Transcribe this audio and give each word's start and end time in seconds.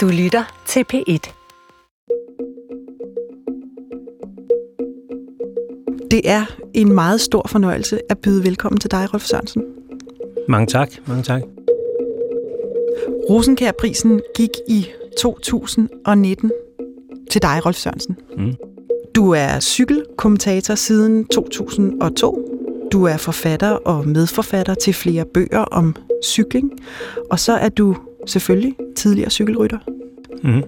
Du 0.00 0.08
lytter 0.08 0.62
til 0.66 0.84
P1. 0.92 1.32
Det 6.10 6.20
er 6.24 6.44
en 6.74 6.92
meget 6.92 7.20
stor 7.20 7.46
fornøjelse 7.48 8.00
at 8.10 8.18
byde 8.18 8.44
velkommen 8.44 8.80
til 8.80 8.90
dig, 8.90 9.14
Rolf 9.14 9.24
Sørensen. 9.24 9.62
Mange 10.48 10.66
tak, 10.66 10.90
mange 11.06 11.22
tak. 11.22 11.42
Rosenkær-prisen 13.30 14.20
gik 14.36 14.50
i 14.68 14.86
2019 15.18 16.52
til 17.30 17.42
dig, 17.42 17.66
Rolf 17.66 17.76
Sørensen. 17.76 18.16
Mm. 18.36 18.54
Du 19.14 19.30
er 19.30 19.60
cykelkommentator 19.60 20.74
siden 20.74 21.24
2002. 21.24 22.48
Du 22.92 23.04
er 23.04 23.16
forfatter 23.16 23.70
og 23.70 24.08
medforfatter 24.08 24.74
til 24.74 24.94
flere 24.94 25.24
bøger 25.34 25.64
om 25.64 25.96
cykling. 26.24 26.72
Og 27.30 27.38
så 27.38 27.52
er 27.52 27.68
du 27.68 27.96
selvfølgelig 28.26 28.76
tidligere 28.96 29.30
cykelrytter. 29.30 29.78
Mm. 30.42 30.62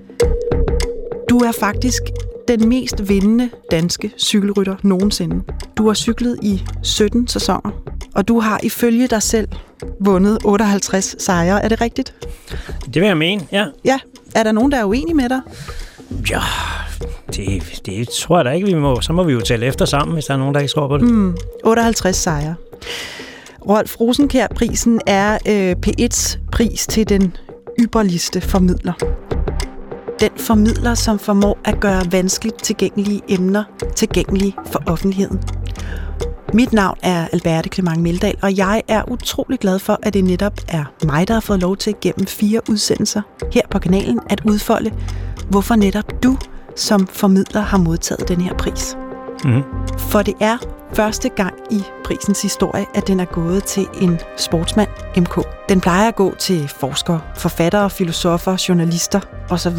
Du 1.30 1.38
er 1.38 1.52
faktisk 1.60 2.02
den 2.48 2.68
mest 2.68 3.08
vindende 3.08 3.50
danske 3.70 4.10
cykelrytter 4.18 4.76
nogensinde. 4.82 5.42
Du 5.76 5.86
har 5.86 5.94
cyklet 5.94 6.38
i 6.42 6.62
17 6.82 7.28
sæsoner, 7.28 7.70
og 8.14 8.28
du 8.28 8.40
har 8.40 8.60
ifølge 8.62 9.06
dig 9.06 9.22
selv 9.22 9.48
vundet 10.00 10.38
58 10.44 11.16
sejre. 11.18 11.64
Er 11.64 11.68
det 11.68 11.80
rigtigt? 11.80 12.14
Det 12.94 13.02
vil 13.02 13.06
jeg 13.06 13.16
mene, 13.16 13.42
ja. 13.52 13.66
Ja. 13.84 13.98
Er 14.34 14.42
der 14.42 14.52
nogen, 14.52 14.72
der 14.72 14.78
er 14.78 14.84
uenige 14.84 15.14
med 15.14 15.28
dig? 15.28 15.40
Ja, 16.30 16.40
det, 17.36 17.80
det 17.86 18.08
tror 18.08 18.38
jeg 18.38 18.44
da 18.44 18.50
ikke, 18.50 18.66
vi 18.66 18.74
må. 18.74 19.00
Så 19.00 19.12
må 19.12 19.22
vi 19.24 19.32
jo 19.32 19.40
tælle 19.40 19.66
efter 19.66 19.84
sammen, 19.84 20.14
hvis 20.14 20.24
der 20.24 20.34
er 20.34 20.38
nogen, 20.38 20.54
der 20.54 20.60
ikke 20.60 20.72
tror 20.72 20.88
på 20.88 20.98
det. 20.98 21.04
Mm, 21.10 21.36
58 21.64 22.16
sejre. 22.16 22.54
Rolf 23.68 24.00
Rosenkær-prisen 24.00 25.00
er 25.06 25.38
øh, 25.48 25.76
P1's 25.86 26.38
pris 26.52 26.86
til 26.86 27.08
den 27.08 27.36
ypperligste 27.80 28.40
formidler. 28.40 28.92
Den 30.22 30.30
formidler, 30.36 30.94
som 30.94 31.18
formår 31.18 31.58
at 31.64 31.80
gøre 31.80 32.12
vanskeligt 32.12 32.62
tilgængelige 32.62 33.20
emner 33.28 33.64
tilgængelige 33.96 34.56
for 34.72 34.82
offentligheden. 34.86 35.40
Mit 36.54 36.72
navn 36.72 36.98
er 37.02 37.26
Alberte 37.32 37.68
Clement 37.68 38.02
Meldal, 38.02 38.34
og 38.42 38.56
jeg 38.56 38.82
er 38.88 39.10
utrolig 39.10 39.58
glad 39.58 39.78
for, 39.78 39.98
at 40.02 40.14
det 40.14 40.24
netop 40.24 40.52
er 40.68 40.84
mig, 41.04 41.28
der 41.28 41.34
har 41.34 41.40
fået 41.40 41.60
lov 41.60 41.76
til 41.76 41.94
gennem 42.00 42.26
fire 42.26 42.60
udsendelser 42.70 43.22
her 43.52 43.62
på 43.70 43.78
kanalen 43.78 44.20
at 44.30 44.42
udfolde, 44.44 44.92
hvorfor 45.50 45.74
netop 45.74 46.22
du 46.22 46.36
som 46.76 47.06
formidler 47.06 47.60
har 47.60 47.78
modtaget 47.78 48.28
den 48.28 48.40
her 48.40 48.54
pris. 48.54 48.96
Mm. 49.44 49.62
For 49.98 50.22
det 50.22 50.34
er 50.40 50.81
første 50.94 51.28
gang 51.28 51.54
i 51.70 51.82
prisens 52.04 52.42
historie, 52.42 52.86
at 52.94 53.06
den 53.06 53.20
er 53.20 53.24
gået 53.24 53.64
til 53.64 53.86
en 54.00 54.20
sportsmand, 54.36 54.88
MK. 55.16 55.40
Den 55.68 55.80
plejer 55.80 56.08
at 56.08 56.14
gå 56.14 56.34
til 56.38 56.68
forskere, 56.80 57.20
forfattere, 57.36 57.90
filosofer, 57.90 58.64
journalister 58.68 59.20
osv. 59.50 59.78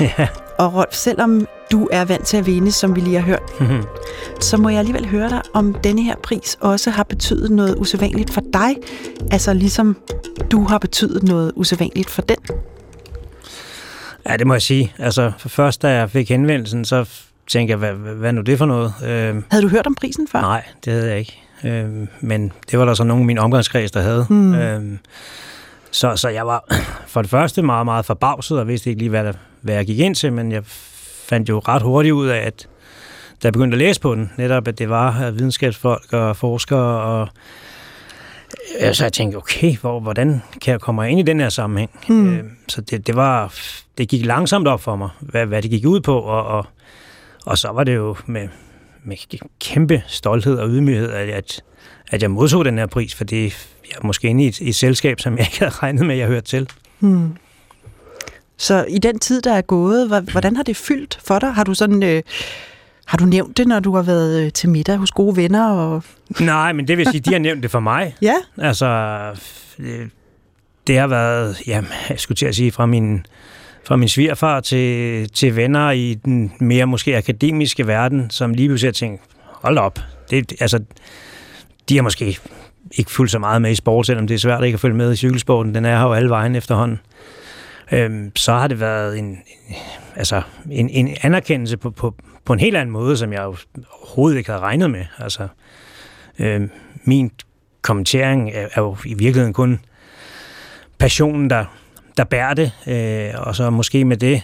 Ja. 0.00 0.28
Og 0.58 0.74
Rolf, 0.74 0.94
selvom 0.94 1.46
du 1.72 1.88
er 1.92 2.04
vant 2.04 2.26
til 2.26 2.36
at 2.36 2.46
vinde, 2.46 2.72
som 2.72 2.96
vi 2.96 3.00
lige 3.00 3.16
har 3.16 3.26
hørt, 3.26 3.60
Mhm. 3.60 3.82
så 4.40 4.56
må 4.56 4.68
jeg 4.68 4.78
alligevel 4.78 5.06
høre 5.08 5.28
dig, 5.28 5.42
om 5.54 5.74
denne 5.74 6.02
her 6.02 6.16
pris 6.22 6.58
også 6.60 6.90
har 6.90 7.02
betydet 7.02 7.50
noget 7.50 7.74
usædvanligt 7.78 8.30
for 8.32 8.42
dig. 8.52 8.76
Altså 9.32 9.54
ligesom 9.54 9.96
du 10.50 10.64
har 10.64 10.78
betydet 10.78 11.22
noget 11.22 11.52
usædvanligt 11.56 12.10
for 12.10 12.22
den. 12.22 12.36
ja, 14.28 14.36
det 14.36 14.46
må 14.46 14.54
jeg 14.54 14.62
sige. 14.62 14.92
Altså, 14.98 15.32
for 15.38 15.48
først 15.48 15.82
da 15.82 15.88
jeg 15.88 16.10
fik 16.10 16.28
henvendelsen, 16.28 16.84
så 16.84 17.04
tænkte 17.46 17.70
jeg, 17.70 17.78
hvad, 17.78 17.92
hvad, 17.92 18.32
nu 18.32 18.40
det 18.40 18.58
for 18.58 18.66
noget? 18.66 18.94
Øh, 19.04 19.42
Havde 19.50 19.62
du 19.62 19.68
hørt 19.68 19.86
om 19.86 19.94
prisen 19.94 20.28
før? 20.28 20.40
nej, 20.40 20.64
det 20.84 20.92
havde 20.92 21.08
jeg 21.10 21.18
ikke. 21.18 21.42
Øh, 21.64 22.06
men 22.20 22.52
det 22.70 22.78
var 22.78 22.84
der 22.84 22.94
så 22.94 23.04
nogen 23.04 23.22
i 23.22 23.26
min 23.26 23.38
omgangskreds, 23.38 23.90
der 23.90 24.00
havde. 24.00 24.26
Hmm. 24.28 24.54
Øh, 24.54 24.98
så, 25.90 26.16
så 26.16 26.28
jeg 26.28 26.46
var 26.46 26.64
for 27.12 27.22
det 27.22 27.30
første 27.30 27.62
meget, 27.62 27.84
meget 27.84 28.04
forbavset, 28.04 28.58
og 28.58 28.68
vidste 28.68 28.90
ikke 28.90 29.00
lige, 29.00 29.10
hvad, 29.10 29.24
der, 29.24 29.32
hvad 29.60 29.74
jeg 29.74 29.86
gik 29.86 29.98
ind 29.98 30.14
til, 30.14 30.32
men 30.32 30.52
jeg 30.52 30.62
fandt 31.28 31.48
jo 31.48 31.58
ret 31.58 31.82
hurtigt 31.82 32.12
ud 32.12 32.26
af, 32.26 32.38
at 32.38 32.68
da 33.42 33.46
jeg 33.46 33.52
begyndte 33.52 33.74
at 33.74 33.78
læse 33.78 34.00
på 34.00 34.14
den, 34.14 34.30
netop 34.36 34.68
at 34.68 34.78
det 34.78 34.88
var 34.88 35.30
videnskabsfolk 35.30 36.12
og 36.12 36.36
forskere, 36.36 37.00
og 37.02 37.28
øh, 38.80 38.94
så 38.94 39.04
jeg 39.04 39.12
tænkte, 39.12 39.36
okay, 39.36 39.76
hvor, 39.76 40.00
hvordan 40.00 40.42
kan 40.62 40.72
jeg 40.72 40.80
komme 40.80 41.10
ind 41.10 41.20
i 41.20 41.22
den 41.22 41.40
her 41.40 41.48
sammenhæng? 41.48 41.90
Hmm. 42.08 42.36
Øh, 42.36 42.44
så 42.68 42.80
det, 42.80 43.06
det 43.06 43.16
var, 43.16 43.54
det 43.98 44.08
gik 44.08 44.26
langsomt 44.26 44.68
op 44.68 44.80
for 44.80 44.96
mig, 44.96 45.08
hvad, 45.20 45.46
hvad 45.46 45.62
det 45.62 45.70
gik 45.70 45.86
ud 45.86 46.00
på, 46.00 46.18
og, 46.18 46.44
og, 46.46 46.66
og 47.46 47.58
så 47.58 47.68
var 47.68 47.84
det 47.84 47.94
jo 47.94 48.16
med, 48.26 48.48
med 49.04 49.16
kæmpe 49.60 50.02
stolthed 50.06 50.58
og 50.58 50.68
ydmyghed, 50.68 51.10
at, 51.10 51.62
at, 52.08 52.22
jeg 52.22 52.30
modtog 52.30 52.64
den 52.64 52.78
her 52.78 52.86
pris, 52.86 53.14
fordi 53.14 53.42
jeg 53.44 53.96
er 54.02 54.06
måske 54.06 54.28
inde 54.28 54.44
i 54.44 54.48
et, 54.48 54.60
et 54.60 54.74
selskab, 54.74 55.20
som 55.20 55.38
jeg 55.38 55.46
ikke 55.46 55.58
havde 55.58 55.72
regnet 55.72 56.06
med, 56.06 56.14
at 56.14 56.18
jeg 56.18 56.28
hørte 56.28 56.46
til. 56.46 56.70
Hmm. 56.98 57.36
Så 58.56 58.84
i 58.88 58.98
den 58.98 59.18
tid, 59.18 59.42
der 59.42 59.52
er 59.52 59.62
gået, 59.62 60.24
hvordan 60.32 60.56
har 60.56 60.62
det 60.62 60.76
fyldt 60.76 61.18
for 61.24 61.38
dig? 61.38 61.52
Har 61.52 61.64
du 61.64 61.74
sådan... 61.74 62.02
Øh, 62.02 62.22
har 63.06 63.18
du 63.18 63.24
nævnt 63.24 63.56
det, 63.56 63.68
når 63.68 63.80
du 63.80 63.94
har 63.94 64.02
været 64.02 64.44
øh, 64.44 64.52
til 64.52 64.68
middag 64.68 64.96
hos 64.96 65.10
gode 65.10 65.36
venner? 65.36 65.70
Og... 65.70 66.02
Nej, 66.40 66.72
men 66.72 66.88
det 66.88 66.98
vil 66.98 67.06
sige, 67.06 67.20
de 67.20 67.32
har 67.32 67.38
nævnt 67.38 67.62
det 67.62 67.70
for 67.70 67.80
mig. 67.80 68.16
Ja, 68.22 68.34
Altså, 68.58 68.86
øh, 69.78 70.08
det 70.86 70.98
har 70.98 71.06
været, 71.06 71.66
jamen, 71.66 71.90
jeg 72.08 72.20
skulle 72.20 72.36
til 72.36 72.46
at 72.46 72.54
sige, 72.54 72.72
fra 72.72 72.86
min, 72.86 73.26
fra 73.86 73.96
min 73.96 74.08
svigerfar 74.08 74.60
til, 74.60 75.28
til 75.28 75.56
venner 75.56 75.90
i 75.90 76.14
den 76.14 76.52
mere 76.60 76.86
måske 76.86 77.16
akademiske 77.16 77.86
verden, 77.86 78.30
som 78.30 78.54
lige 78.54 78.68
pludselig 78.68 78.88
har 78.88 78.92
tænkt, 78.92 79.22
hold 79.42 79.78
op, 79.78 79.98
det, 80.30 80.52
altså, 80.60 80.80
de 81.88 81.96
har 81.96 82.02
måske 82.02 82.38
ikke 82.92 83.10
fulgt 83.10 83.32
så 83.32 83.38
meget 83.38 83.62
med 83.62 83.70
i 83.70 83.74
sport, 83.74 84.06
selvom 84.06 84.26
det 84.26 84.34
er 84.34 84.38
svært 84.38 84.64
ikke 84.64 84.76
at 84.76 84.80
følge 84.80 84.96
med 84.96 85.12
i 85.12 85.16
cykelsporten. 85.16 85.74
Den 85.74 85.84
er 85.84 85.98
her 85.98 86.06
jo 86.06 86.12
alle 86.12 86.30
vejen 86.30 86.56
efterhånden. 86.56 86.98
Øhm, 87.92 88.36
så 88.36 88.52
har 88.52 88.68
det 88.68 88.80
været 88.80 89.18
en, 89.18 89.24
en, 89.24 89.76
altså 90.16 90.42
en, 90.70 90.88
en 90.88 91.16
anerkendelse 91.22 91.76
på, 91.76 91.90
på, 91.90 92.14
på 92.44 92.52
en 92.52 92.60
helt 92.60 92.76
anden 92.76 92.92
måde, 92.92 93.16
som 93.16 93.32
jeg 93.32 93.42
jo 93.42 93.56
overhovedet 94.00 94.38
ikke 94.38 94.50
havde 94.50 94.62
regnet 94.62 94.90
med. 94.90 95.04
Altså, 95.18 95.48
øhm, 96.38 96.70
min 97.04 97.30
kommentering 97.82 98.50
er, 98.50 98.68
er 98.74 98.80
jo 98.80 98.96
i 99.04 99.14
virkeligheden 99.14 99.52
kun 99.52 99.80
passionen, 100.98 101.50
der, 101.50 101.64
der 102.16 102.24
bærer 102.24 102.54
det. 102.54 102.72
Øh, 102.86 103.30
og 103.36 103.56
så 103.56 103.70
måske 103.70 104.04
med 104.04 104.16
det, 104.16 104.42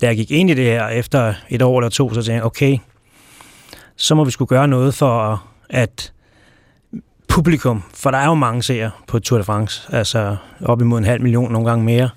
da 0.00 0.06
jeg 0.06 0.16
gik 0.16 0.30
ind 0.30 0.50
i 0.50 0.54
det 0.54 0.64
her 0.64 0.88
efter 0.88 1.34
et 1.48 1.62
år 1.62 1.80
eller 1.80 1.90
to, 1.90 2.08
så 2.08 2.14
tænkte 2.14 2.32
jeg, 2.32 2.44
okay, 2.44 2.78
så 3.96 4.14
må 4.14 4.24
vi 4.24 4.30
skulle 4.30 4.48
gøre 4.48 4.68
noget 4.68 4.94
for 4.94 5.44
at 5.70 6.12
publikum, 7.28 7.82
for 7.94 8.10
der 8.10 8.18
er 8.18 8.26
jo 8.26 8.34
mange 8.34 8.62
seere 8.62 8.90
på 9.06 9.18
Tour 9.18 9.38
de 9.38 9.44
France, 9.44 9.88
altså 9.92 10.36
op 10.64 10.80
imod 10.80 10.98
en 10.98 11.04
halv 11.04 11.22
million, 11.22 11.52
nogle 11.52 11.68
gange 11.68 11.84
mere. 11.84 12.10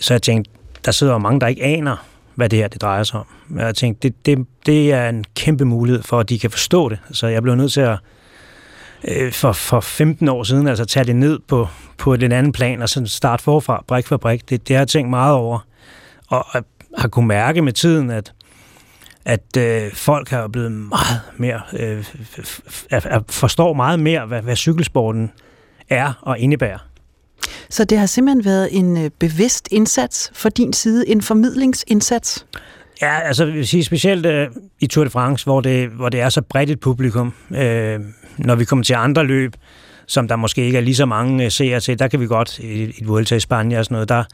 Så 0.00 0.14
jeg 0.14 0.22
tænkte, 0.22 0.50
der 0.84 0.92
sidder 0.92 1.12
jo 1.12 1.18
mange, 1.18 1.40
der 1.40 1.46
ikke 1.46 1.62
aner, 1.64 1.96
hvad 2.34 2.48
det 2.48 2.58
her 2.58 2.68
det 2.68 2.82
drejer 2.82 3.02
sig 3.02 3.20
om. 3.20 3.26
Men 3.48 3.64
Jeg 3.64 3.74
tænkte, 3.74 4.08
det, 4.08 4.26
det, 4.26 4.46
det 4.66 4.92
er 4.92 5.08
en 5.08 5.24
kæmpe 5.36 5.64
mulighed 5.64 6.02
for, 6.02 6.20
at 6.20 6.28
de 6.28 6.38
kan 6.38 6.50
forstå 6.50 6.88
det. 6.88 6.98
Så 7.10 7.26
jeg 7.26 7.42
blev 7.42 7.54
nødt 7.54 7.72
til 7.72 7.80
at 7.80 7.98
øh, 9.04 9.32
for, 9.32 9.52
for 9.52 9.80
15 9.80 10.28
år 10.28 10.42
siden, 10.42 10.66
altså 10.66 10.84
tage 10.84 11.04
det 11.04 11.16
ned 11.16 11.38
på, 11.48 11.68
på 11.98 12.14
et 12.14 12.20
lidt 12.20 12.32
andet 12.32 12.54
plan, 12.54 12.82
og 12.82 12.88
sådan 12.88 13.06
starte 13.06 13.42
forfra, 13.42 13.84
brik 13.86 14.06
for 14.06 14.16
brik. 14.16 14.50
Det, 14.50 14.68
det 14.68 14.76
har 14.76 14.80
jeg 14.80 14.88
tænkt 14.88 15.10
meget 15.10 15.34
over, 15.34 15.58
og, 16.28 16.46
og 16.50 16.64
har 16.98 17.08
kunne 17.08 17.28
mærke 17.28 17.62
med 17.62 17.72
tiden, 17.72 18.10
at 18.10 18.32
at 19.24 19.56
øh, 19.58 19.92
folk 19.94 20.28
har 20.28 20.48
blevet 20.48 20.72
meget 20.72 21.20
mere, 21.36 21.60
øh, 21.78 22.00
f- 22.00 23.22
forstår 23.28 23.72
meget 23.72 24.00
mere, 24.00 24.26
hvad, 24.26 24.42
hvad 24.42 24.56
cykelsporten 24.56 25.32
er 25.88 26.12
og 26.22 26.38
indebærer. 26.38 26.78
så 27.70 27.84
det 27.84 27.98
har 27.98 28.06
simpelthen 28.06 28.44
været 28.44 28.68
en 28.72 28.96
øh, 29.04 29.10
bevidst 29.18 29.68
indsats 29.70 30.30
fra 30.34 30.48
din 30.48 30.72
side, 30.72 31.08
en 31.08 31.22
formidlingsindsats. 31.22 32.46
Ja, 33.02 33.20
altså 33.20 33.44
jeg 33.44 33.54
vil 33.54 33.66
sige 33.66 33.84
specielt 33.84 34.26
øh, 34.26 34.48
i 34.80 34.86
Tour 34.86 35.04
de 35.04 35.10
France, 35.10 35.44
hvor 35.44 35.60
det, 35.60 35.88
hvor 35.88 36.08
det 36.08 36.20
er 36.20 36.28
så 36.28 36.42
bredt 36.42 36.70
et 36.70 36.80
publikum. 36.80 37.32
Øh, 37.50 38.00
når 38.38 38.54
vi 38.54 38.64
kommer 38.64 38.84
til 38.84 38.94
andre 38.94 39.24
løb, 39.24 39.52
som 40.06 40.28
der 40.28 40.36
måske 40.36 40.64
ikke 40.64 40.78
er 40.78 40.82
lige 40.82 40.94
så 40.94 41.06
mange 41.06 41.44
øh, 41.44 41.50
seere 41.50 41.80
til, 41.80 41.98
der 41.98 42.08
kan 42.08 42.20
vi 42.20 42.26
godt, 42.26 42.58
i 42.58 42.82
et 42.82 43.08
Vuelta 43.08 43.36
i 43.36 43.40
Spanien 43.40 43.78
og 43.78 43.84
sådan 43.84 43.94
noget, 43.94 44.08
der, 44.08 44.24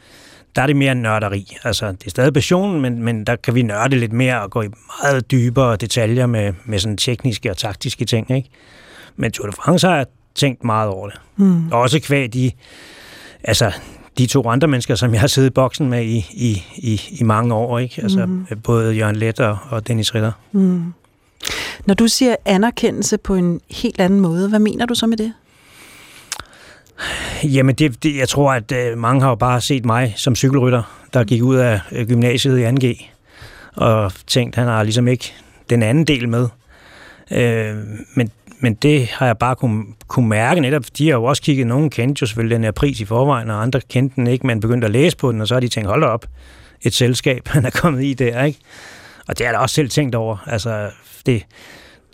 der 0.56 0.62
er 0.62 0.67
det 0.67 0.76
mere 0.76 0.94
nørderi. 0.94 1.56
Altså, 1.64 1.93
det 1.93 2.06
er 2.06 2.11
stadig 2.11 2.32
passion, 2.32 2.81
men, 2.81 3.02
men 3.02 3.25
der 3.25 3.37
kan 3.37 3.55
vi 3.55 3.62
nørde 3.62 3.96
lidt 3.96 4.12
mere 4.12 4.43
og 4.43 4.50
gå 4.50 4.62
i 4.62 4.69
meget 5.02 5.31
dybere 5.31 5.76
detaljer 5.76 6.26
med, 6.26 6.52
med 6.64 6.78
sådan 6.78 6.96
tekniske 6.96 7.50
og 7.50 7.56
taktiske 7.56 8.05
ting. 8.05 8.31
Ikke? 8.31 8.49
Men 9.17 9.32
Tour 9.32 9.46
de 9.46 9.52
France 9.52 9.88
har 9.88 10.06
tænkt 10.34 10.64
meget 10.64 10.88
over 10.88 11.08
det. 11.08 11.20
Mm. 11.37 11.73
Og 11.73 11.81
også 11.81 12.00
kvæg 12.00 12.32
de, 12.32 12.50
altså, 13.44 13.73
de 14.19 14.26
to 14.26 14.49
andre 14.49 14.69
mennesker, 14.69 14.94
som 14.94 15.12
jeg 15.12 15.20
har 15.20 15.26
siddet 15.26 15.50
i 15.50 15.52
boksen 15.52 15.90
med 15.90 16.05
i, 16.05 16.17
i, 16.32 16.62
i, 16.76 17.00
i 17.20 17.25
mange 17.25 17.55
år. 17.55 17.78
Ikke? 17.78 18.02
Altså, 18.02 18.26
mm-hmm. 18.26 18.61
Både 18.61 18.94
Jørgen 18.94 19.17
Let 19.17 19.40
og, 19.40 19.58
og 19.69 19.88
Dennis 19.88 20.14
Ritter. 20.14 20.32
Mm. 20.52 20.93
Når 21.87 21.94
du 21.94 22.08
siger 22.08 22.37
anerkendelse 22.44 23.19
på 23.19 23.35
en 23.35 23.61
helt 23.70 24.00
anden 24.00 24.20
måde, 24.20 24.49
hvad 24.49 24.58
mener 24.58 24.87
du 24.87 24.94
så 24.94 25.06
med 25.06 25.17
det? 25.17 25.32
Jamen, 27.44 27.75
det, 27.75 28.02
det, 28.02 28.17
jeg 28.17 28.29
tror, 28.29 28.52
at 28.52 28.73
øh, 28.73 28.99
mange 28.99 29.23
har 29.23 29.29
jo 29.29 29.35
bare 29.35 29.61
set 29.61 29.85
mig 29.85 30.14
som 30.17 30.37
cykelrytter, 30.37 30.82
der 31.14 31.25
gik 31.25 31.43
ud 31.43 31.56
af 31.56 31.81
øh, 31.93 32.08
gymnasiet 32.08 32.58
i 32.58 32.64
2G, 32.64 33.05
og 33.75 34.12
tænkt, 34.26 34.56
han 34.56 34.67
har 34.67 34.82
ligesom 34.82 35.08
ikke 35.08 35.35
den 35.70 35.82
anden 35.82 36.05
del 36.05 36.29
med. 36.29 36.49
Øh, 37.31 37.76
men, 38.14 38.31
men 38.61 38.75
det 38.75 39.06
har 39.06 39.26
jeg 39.26 39.38
bare 39.38 39.56
kunne, 39.56 39.85
kunne 40.08 40.29
mærke 40.29 40.61
netop. 40.61 40.85
De 40.99 41.08
har 41.08 41.14
jo 41.14 41.25
også 41.25 41.43
kigget, 41.43 41.67
nogen 41.67 41.90
kendte 41.90 42.20
jo 42.23 42.26
selvfølgelig 42.26 42.55
den 42.55 42.64
her 42.64 42.70
pris 42.70 43.00
i 43.00 43.05
forvejen, 43.05 43.50
og 43.50 43.62
andre 43.62 43.81
kendte 43.81 44.17
den 44.17 44.26
ikke, 44.26 44.47
men 44.47 44.61
begyndte 44.61 44.85
at 44.85 44.90
læse 44.90 45.17
på 45.17 45.32
den, 45.32 45.40
og 45.40 45.49
så 45.49 45.55
har 45.55 45.61
de 45.61 45.69
tænkt, 45.69 45.88
hold 45.88 46.05
op, 46.05 46.26
et 46.82 46.94
selskab, 46.94 47.49
han 47.55 47.64
er 47.64 47.70
kommet 47.70 48.05
i 48.05 48.14
der, 48.14 48.44
ikke? 48.44 48.58
Og 49.29 49.38
det 49.38 49.47
har 49.47 49.53
jeg 49.53 49.59
da 49.59 49.62
også 49.62 49.75
selv 49.75 49.91
tænkt 49.91 50.15
over. 50.15 50.37
Altså, 50.47 50.91
det, 51.26 51.47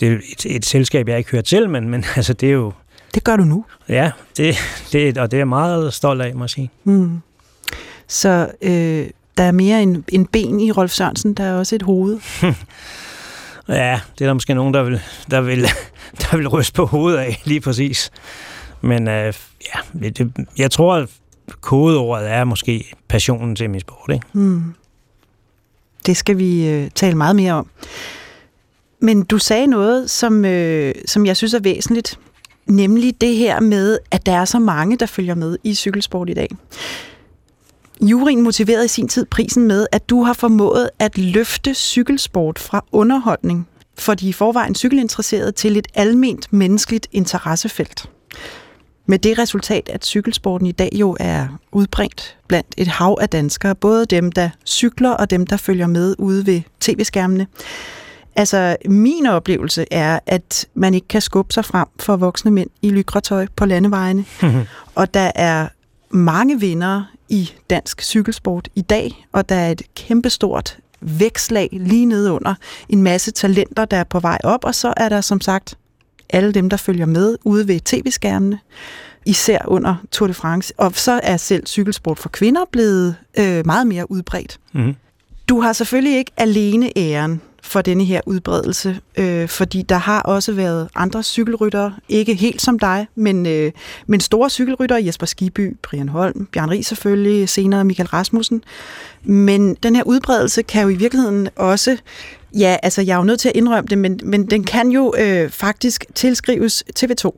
det 0.00 0.12
er 0.12 0.16
et, 0.32 0.46
et 0.56 0.66
selskab, 0.66 1.08
jeg 1.08 1.18
ikke 1.18 1.30
hører 1.30 1.42
til, 1.42 1.70
men, 1.70 1.88
men 1.88 2.04
altså, 2.16 2.32
det 2.32 2.48
er 2.48 2.52
jo... 2.52 2.72
Det 3.14 3.24
gør 3.24 3.36
du 3.36 3.44
nu. 3.44 3.64
Ja, 3.88 4.10
det, 4.36 4.56
det, 4.92 5.18
og 5.18 5.30
det 5.30 5.36
er 5.36 5.40
jeg 5.40 5.48
meget 5.48 5.94
stolt 5.94 6.22
af, 6.22 6.34
må 6.34 6.44
jeg 6.44 6.50
sige. 6.50 6.70
Mm. 6.84 7.20
Så 8.08 8.50
øh, 8.62 9.06
der 9.36 9.42
er 9.42 9.52
mere 9.52 9.82
en, 9.82 10.04
en 10.08 10.26
ben 10.26 10.60
i 10.60 10.72
Rolf 10.72 10.90
Sørensen, 10.90 11.34
der 11.34 11.44
er 11.44 11.58
også 11.58 11.74
et 11.74 11.82
hoved. 11.82 12.18
ja, 13.68 14.00
det 14.18 14.24
er 14.24 14.26
der 14.26 14.32
måske 14.32 14.54
nogen, 14.54 14.74
der 14.74 14.82
vil, 14.82 15.00
der 15.30 15.40
vil, 15.40 15.62
der 16.20 16.36
vil 16.36 16.48
ryste 16.48 16.72
på 16.72 16.86
hovedet 16.86 17.18
af, 17.18 17.42
lige 17.44 17.60
præcis. 17.60 18.10
Men 18.80 19.08
øh, 19.08 19.34
ja, 19.74 20.08
det, 20.08 20.32
jeg 20.58 20.70
tror, 20.70 21.06
kodeordet 21.60 22.30
er 22.30 22.44
måske 22.44 22.92
passionen 23.08 23.56
til 23.56 23.70
min 23.70 23.80
sport. 23.80 24.10
Ikke? 24.12 24.26
Mm. 24.32 24.74
Det 26.06 26.16
skal 26.16 26.38
vi 26.38 26.68
øh, 26.68 26.90
tale 26.94 27.16
meget 27.16 27.36
mere 27.36 27.52
om. 27.52 27.66
Men 29.00 29.22
du 29.22 29.38
sagde 29.38 29.66
noget, 29.66 30.10
som, 30.10 30.44
øh, 30.44 30.94
som 31.06 31.26
jeg 31.26 31.36
synes 31.36 31.54
er 31.54 31.60
væsentligt, 31.60 32.18
nemlig 32.66 33.20
det 33.20 33.36
her 33.36 33.60
med, 33.60 33.98
at 34.10 34.26
der 34.26 34.32
er 34.32 34.44
så 34.44 34.58
mange, 34.58 34.96
der 34.96 35.06
følger 35.06 35.34
med 35.34 35.58
i 35.64 35.74
cykelsport 35.74 36.30
i 36.30 36.34
dag. 36.34 36.48
Jurien 38.00 38.42
motiverede 38.42 38.84
i 38.84 38.88
sin 38.88 39.08
tid 39.08 39.26
prisen 39.26 39.66
med, 39.66 39.86
at 39.92 40.10
du 40.10 40.22
har 40.22 40.32
formået 40.32 40.90
at 40.98 41.18
løfte 41.18 41.74
cykelsport 41.74 42.58
fra 42.58 42.84
underholdning 42.92 43.68
for 43.98 44.14
de 44.14 44.28
i 44.28 44.32
forvejen 44.32 44.74
cykelinteresserede 44.74 45.52
til 45.52 45.76
et 45.76 45.86
alment 45.94 46.52
menneskeligt 46.52 47.08
interessefelt. 47.12 48.10
Med 49.06 49.18
det 49.18 49.38
resultat, 49.38 49.88
at 49.88 50.04
cykelsporten 50.04 50.66
i 50.66 50.72
dag 50.72 50.90
jo 50.92 51.16
er 51.20 51.58
udbredt 51.72 52.36
blandt 52.48 52.74
et 52.76 52.86
hav 52.86 53.18
af 53.20 53.28
danskere, 53.28 53.74
både 53.74 54.06
dem, 54.06 54.32
der 54.32 54.50
cykler 54.66 55.10
og 55.10 55.30
dem, 55.30 55.46
der 55.46 55.56
følger 55.56 55.86
med 55.86 56.14
ude 56.18 56.46
ved 56.46 56.62
tv-skærmene. 56.80 57.46
Altså, 58.36 58.76
min 58.86 59.26
oplevelse 59.26 59.86
er, 59.90 60.18
at 60.26 60.66
man 60.74 60.94
ikke 60.94 61.08
kan 61.08 61.20
skubbe 61.20 61.52
sig 61.52 61.64
frem 61.64 61.88
for 62.00 62.16
voksne 62.16 62.50
mænd 62.50 62.70
i 62.82 62.90
lykretøj 62.90 63.46
på 63.56 63.66
landevejene. 63.66 64.24
og 64.94 65.14
der 65.14 65.32
er 65.34 65.68
mange 66.10 66.60
vinder 66.60 67.02
i 67.28 67.50
dansk 67.70 68.02
cykelsport 68.02 68.68
i 68.74 68.80
dag, 68.80 69.26
og 69.32 69.48
der 69.48 69.54
er 69.54 69.70
et 69.70 69.82
kæmpestort 69.96 70.78
vækslag 71.00 71.68
lige 71.72 72.06
nede 72.06 72.32
under 72.32 72.54
en 72.88 73.02
masse 73.02 73.30
talenter, 73.30 73.84
der 73.84 73.96
er 73.96 74.04
på 74.04 74.20
vej 74.20 74.38
op, 74.44 74.64
og 74.64 74.74
så 74.74 74.94
er 74.96 75.08
der 75.08 75.20
som 75.20 75.40
sagt 75.40 75.78
alle 76.32 76.52
dem, 76.52 76.70
der 76.70 76.76
følger 76.76 77.06
med 77.06 77.36
ude 77.44 77.68
ved 77.68 77.80
tv-skærmene, 77.80 78.58
især 79.26 79.58
under 79.66 79.94
Tour 80.10 80.26
de 80.26 80.34
France. 80.34 80.74
Og 80.76 80.92
så 80.94 81.20
er 81.22 81.36
selv 81.36 81.66
cykelsport 81.66 82.18
for 82.18 82.28
kvinder 82.28 82.60
blevet 82.72 83.16
øh, 83.38 83.66
meget 83.66 83.86
mere 83.86 84.10
udbredt. 84.10 84.58
Mm. 84.72 84.94
Du 85.48 85.60
har 85.60 85.72
selvfølgelig 85.72 86.18
ikke 86.18 86.32
alene 86.36 86.98
æren 86.98 87.40
for 87.62 87.82
denne 87.82 88.04
her 88.04 88.20
udbredelse, 88.26 89.00
øh, 89.18 89.48
fordi 89.48 89.82
der 89.82 89.96
har 89.96 90.20
også 90.20 90.52
været 90.52 90.88
andre 90.94 91.22
cykelryttere, 91.22 91.94
ikke 92.08 92.34
helt 92.34 92.62
som 92.62 92.78
dig, 92.78 93.06
men, 93.14 93.46
øh, 93.46 93.72
men 94.06 94.20
store 94.20 94.50
cykelryttere, 94.50 95.04
Jesper 95.06 95.26
Skiby, 95.26 95.76
Brian 95.82 96.08
Holm, 96.08 96.48
Bjørn 96.52 96.70
Ries 96.70 96.86
selvfølgelig, 96.86 97.48
senere 97.48 97.84
Michael 97.84 98.08
Rasmussen. 98.08 98.64
Men 99.22 99.74
den 99.74 99.96
her 99.96 100.02
udbredelse 100.02 100.62
kan 100.62 100.82
jo 100.82 100.88
i 100.88 100.94
virkeligheden 100.94 101.48
også 101.56 101.96
Ja, 102.58 102.76
altså 102.82 103.02
jeg 103.02 103.12
er 103.12 103.16
jo 103.16 103.24
nødt 103.24 103.40
til 103.40 103.48
at 103.48 103.56
indrømme 103.56 103.88
det, 103.88 103.98
men, 103.98 104.20
men 104.24 104.46
den 104.46 104.64
kan 104.64 104.90
jo 104.90 105.14
øh, 105.18 105.50
faktisk 105.50 106.04
tilskrives 106.14 106.84
TV2. 106.98 107.30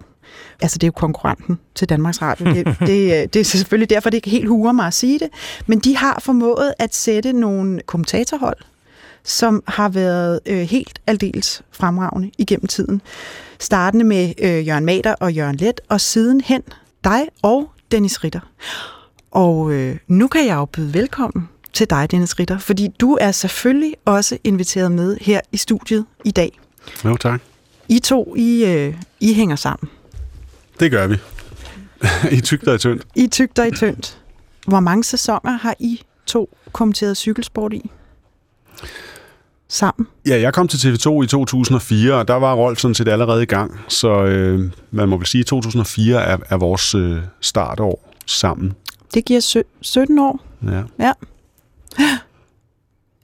Altså 0.60 0.78
det 0.78 0.84
er 0.84 0.88
jo 0.88 0.92
konkurrenten 0.92 1.58
til 1.74 1.88
Danmarks 1.88 2.22
Radio. 2.22 2.46
Det, 2.46 2.66
det, 2.88 3.22
øh, 3.22 3.28
det 3.32 3.36
er 3.36 3.44
selvfølgelig 3.44 3.90
derfor, 3.90 4.10
det 4.10 4.16
ikke 4.16 4.30
helt 4.30 4.48
huer 4.48 4.72
mig 4.72 4.86
at 4.86 4.94
sige 4.94 5.18
det. 5.18 5.28
Men 5.66 5.78
de 5.78 5.96
har 5.96 6.20
formået 6.22 6.74
at 6.78 6.94
sætte 6.94 7.32
nogle 7.32 7.80
kommentatorhold, 7.86 8.56
som 9.24 9.62
har 9.68 9.88
været 9.88 10.40
øh, 10.46 10.58
helt 10.58 10.98
aldeles 11.06 11.62
fremragende 11.70 12.30
igennem 12.38 12.66
tiden. 12.66 13.02
Startende 13.58 14.04
med 14.04 14.32
øh, 14.42 14.68
Jørgen 14.68 14.84
Mader 14.84 15.14
og 15.20 15.32
Jørgen 15.32 15.56
Let, 15.56 15.80
og 15.88 16.00
sidenhen 16.00 16.62
dig 17.04 17.28
og 17.42 17.70
Dennis 17.92 18.24
Ritter. 18.24 18.40
Og 19.30 19.72
øh, 19.72 19.96
nu 20.08 20.28
kan 20.28 20.46
jeg 20.46 20.54
jo 20.54 20.64
byde 20.64 20.94
velkommen 20.94 21.48
til 21.72 21.90
dig, 21.90 22.10
Dennis 22.10 22.38
Ritter, 22.38 22.58
fordi 22.58 22.88
du 23.00 23.18
er 23.20 23.32
selvfølgelig 23.32 23.94
også 24.04 24.38
inviteret 24.44 24.92
med 24.92 25.16
her 25.20 25.40
i 25.52 25.56
studiet 25.56 26.04
i 26.24 26.30
dag. 26.30 26.58
Jo, 27.04 27.16
tak. 27.16 27.40
I 27.88 27.98
to, 27.98 28.34
I, 28.36 28.64
øh, 28.64 28.94
I 29.20 29.34
hænger 29.34 29.56
sammen. 29.56 29.90
Det 30.80 30.90
gør 30.90 31.06
vi. 31.06 31.16
I 32.36 32.40
tygt 32.40 32.68
og 32.68 32.74
i 32.74 32.78
tyndt. 32.78 33.02
I 33.14 33.26
tygt 33.26 33.58
og 33.58 33.68
i 33.68 33.70
tyndt. 33.70 34.18
Hvor 34.66 34.80
mange 34.80 35.04
sæsoner 35.04 35.50
har 35.50 35.74
I 35.78 36.02
to 36.26 36.56
kommenteret 36.72 37.16
cykelsport 37.16 37.72
i? 37.72 37.90
Sammen? 39.68 40.06
Ja, 40.26 40.40
jeg 40.40 40.54
kom 40.54 40.68
til 40.68 40.76
TV2 40.76 41.22
i 41.22 41.26
2004, 41.26 42.14
og 42.14 42.28
der 42.28 42.34
var 42.34 42.54
Rolf 42.54 42.78
sådan 42.78 42.94
set 42.94 43.08
allerede 43.08 43.42
i 43.42 43.46
gang. 43.46 43.80
Så 43.88 44.24
øh, 44.24 44.70
man 44.90 45.08
må 45.08 45.16
vel 45.16 45.26
sige, 45.26 45.40
at 45.40 45.46
2004 45.46 46.22
er, 46.22 46.36
er 46.50 46.56
vores 46.56 46.94
øh, 46.94 47.18
startår 47.40 48.12
sammen. 48.26 48.72
Det 49.14 49.24
giver 49.24 49.64
17 49.82 50.18
år. 50.18 50.40
Ja. 50.62 50.82
ja. 50.98 51.12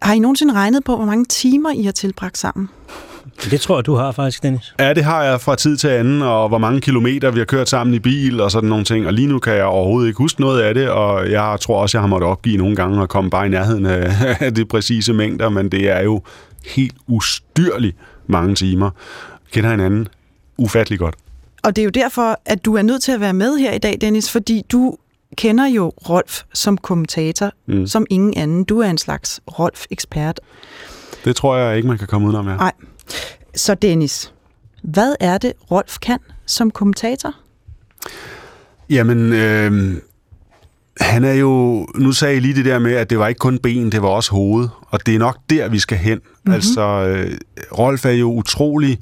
Har 0.03 0.15
I 0.15 0.19
nogensinde 0.19 0.55
regnet 0.55 0.85
på, 0.85 0.97
hvor 0.97 1.05
mange 1.05 1.25
timer 1.25 1.70
I 1.70 1.82
har 1.82 1.93
tilbragt 1.93 2.38
sammen? 2.38 2.69
Det 3.50 3.61
tror 3.61 3.76
jeg, 3.79 3.87
du 3.87 3.94
har 3.94 4.12
faktisk, 4.12 4.43
Dennis. 4.43 4.75
Ja, 4.79 4.94
det 4.94 5.05
har 5.05 5.25
jeg 5.25 5.41
fra 5.41 5.56
tid 5.56 5.76
til 5.76 5.88
anden, 5.88 6.23
og 6.23 6.49
hvor 6.49 6.59
mange 6.59 6.81
kilometer 6.81 7.31
vi 7.31 7.38
har 7.38 7.44
kørt 7.44 7.69
sammen 7.69 7.94
i 7.94 7.99
bil 7.99 8.41
og 8.41 8.50
sådan 8.50 8.69
nogle 8.69 8.85
ting. 8.85 9.06
Og 9.06 9.12
lige 9.12 9.29
nu 9.29 9.38
kan 9.38 9.55
jeg 9.55 9.65
overhovedet 9.65 10.09
ikke 10.09 10.19
huske 10.19 10.41
noget 10.41 10.61
af 10.61 10.75
det, 10.75 10.88
og 10.88 11.31
jeg 11.31 11.56
tror 11.61 11.82
også, 11.82 11.99
jeg 11.99 12.03
har 12.03 12.09
måttet 12.09 12.29
opgive 12.29 12.56
nogle 12.56 12.76
gange 12.76 13.00
og 13.00 13.09
komme 13.09 13.31
bare 13.31 13.47
i 13.47 13.49
nærheden 13.49 13.87
af 13.87 14.53
det 14.56 14.69
præcise 14.69 15.12
mængder, 15.12 15.49
men 15.49 15.69
det 15.69 15.91
er 15.91 16.03
jo 16.03 16.23
helt 16.67 16.94
ustyrligt 17.06 17.97
mange 18.26 18.55
timer. 18.55 18.91
Kender 19.53 19.71
hinanden 19.71 20.09
ufattelig 20.59 20.99
godt. 20.99 21.14
Og 21.62 21.76
det 21.76 21.82
er 21.82 21.85
jo 21.85 21.91
derfor, 21.91 22.41
at 22.47 22.64
du 22.64 22.75
er 22.76 22.82
nødt 22.82 23.03
til 23.03 23.12
at 23.12 23.21
være 23.21 23.35
med 23.35 23.56
her 23.59 23.73
i 23.73 23.79
dag, 23.79 23.99
Dennis, 24.00 24.31
fordi 24.31 24.62
du 24.73 24.97
kender 25.38 25.67
jo 25.67 25.93
Rolf 26.08 26.43
som 26.55 26.79
kommentator, 26.79 27.50
mm. 27.67 27.87
som 27.87 28.06
ingen 28.11 28.35
anden. 28.37 28.64
Du 28.64 28.81
er 28.81 28.90
en 28.90 28.99
slags 28.99 29.40
Rolf-ekspert. 29.58 30.40
Det 31.25 31.37
tror 31.37 31.56
jeg 31.56 31.76
ikke, 31.76 31.88
man 31.88 31.99
kan 31.99 32.06
komme 32.06 32.26
udenom, 32.26 32.49
ja. 32.49 32.56
Nej. 32.56 32.73
Så 33.55 33.75
Dennis, 33.75 34.32
hvad 34.82 35.14
er 35.20 35.38
det, 35.38 35.52
Rolf 35.70 35.99
kan 35.99 36.19
som 36.46 36.70
kommentator? 36.70 37.35
Jamen, 38.90 39.32
øh, 39.32 39.96
han 41.00 41.25
er 41.25 41.32
jo... 41.32 41.87
Nu 41.94 42.12
sagde 42.12 42.35
jeg 42.35 42.43
lige 42.43 42.55
det 42.55 42.64
der 42.64 42.79
med, 42.79 42.93
at 42.93 43.11
det 43.11 43.19
var 43.19 43.29
ikke 43.29 43.38
kun 43.38 43.58
ben, 43.58 43.92
det 43.92 44.02
var 44.02 44.09
også 44.09 44.30
hoved. 44.30 44.68
Og 44.88 45.07
det 45.07 45.14
er 45.14 45.18
nok 45.18 45.38
der, 45.50 45.68
vi 45.68 45.78
skal 45.78 45.99
hen. 45.99 46.18
Mm-hmm. 46.18 46.52
Altså, 46.52 46.83
øh, 46.83 47.38
Rolf 47.78 48.04
er 48.04 48.11
jo 48.11 48.33
utrolig 48.33 48.99